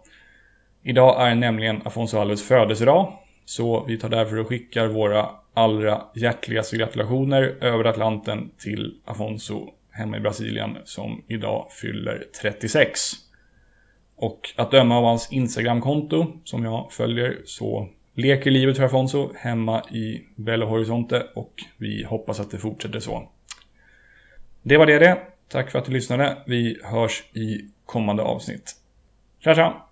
[0.83, 3.13] Idag är nämligen Afonso Alves födelsedag.
[3.45, 10.17] Så vi tar därför och skickar våra allra hjärtligaste gratulationer över Atlanten till Afonso hemma
[10.17, 12.99] i Brasilien som idag fyller 36.
[14.15, 19.83] Och att döma av hans Instagramkonto som jag följer så leker livet för Afonso hemma
[19.91, 23.29] i Belo Horizonte och vi hoppas att det fortsätter så.
[24.61, 25.21] Det var det det.
[25.47, 26.37] Tack för att du lyssnade.
[26.45, 28.75] Vi hörs i kommande avsnitt.
[29.39, 29.84] Tja tja!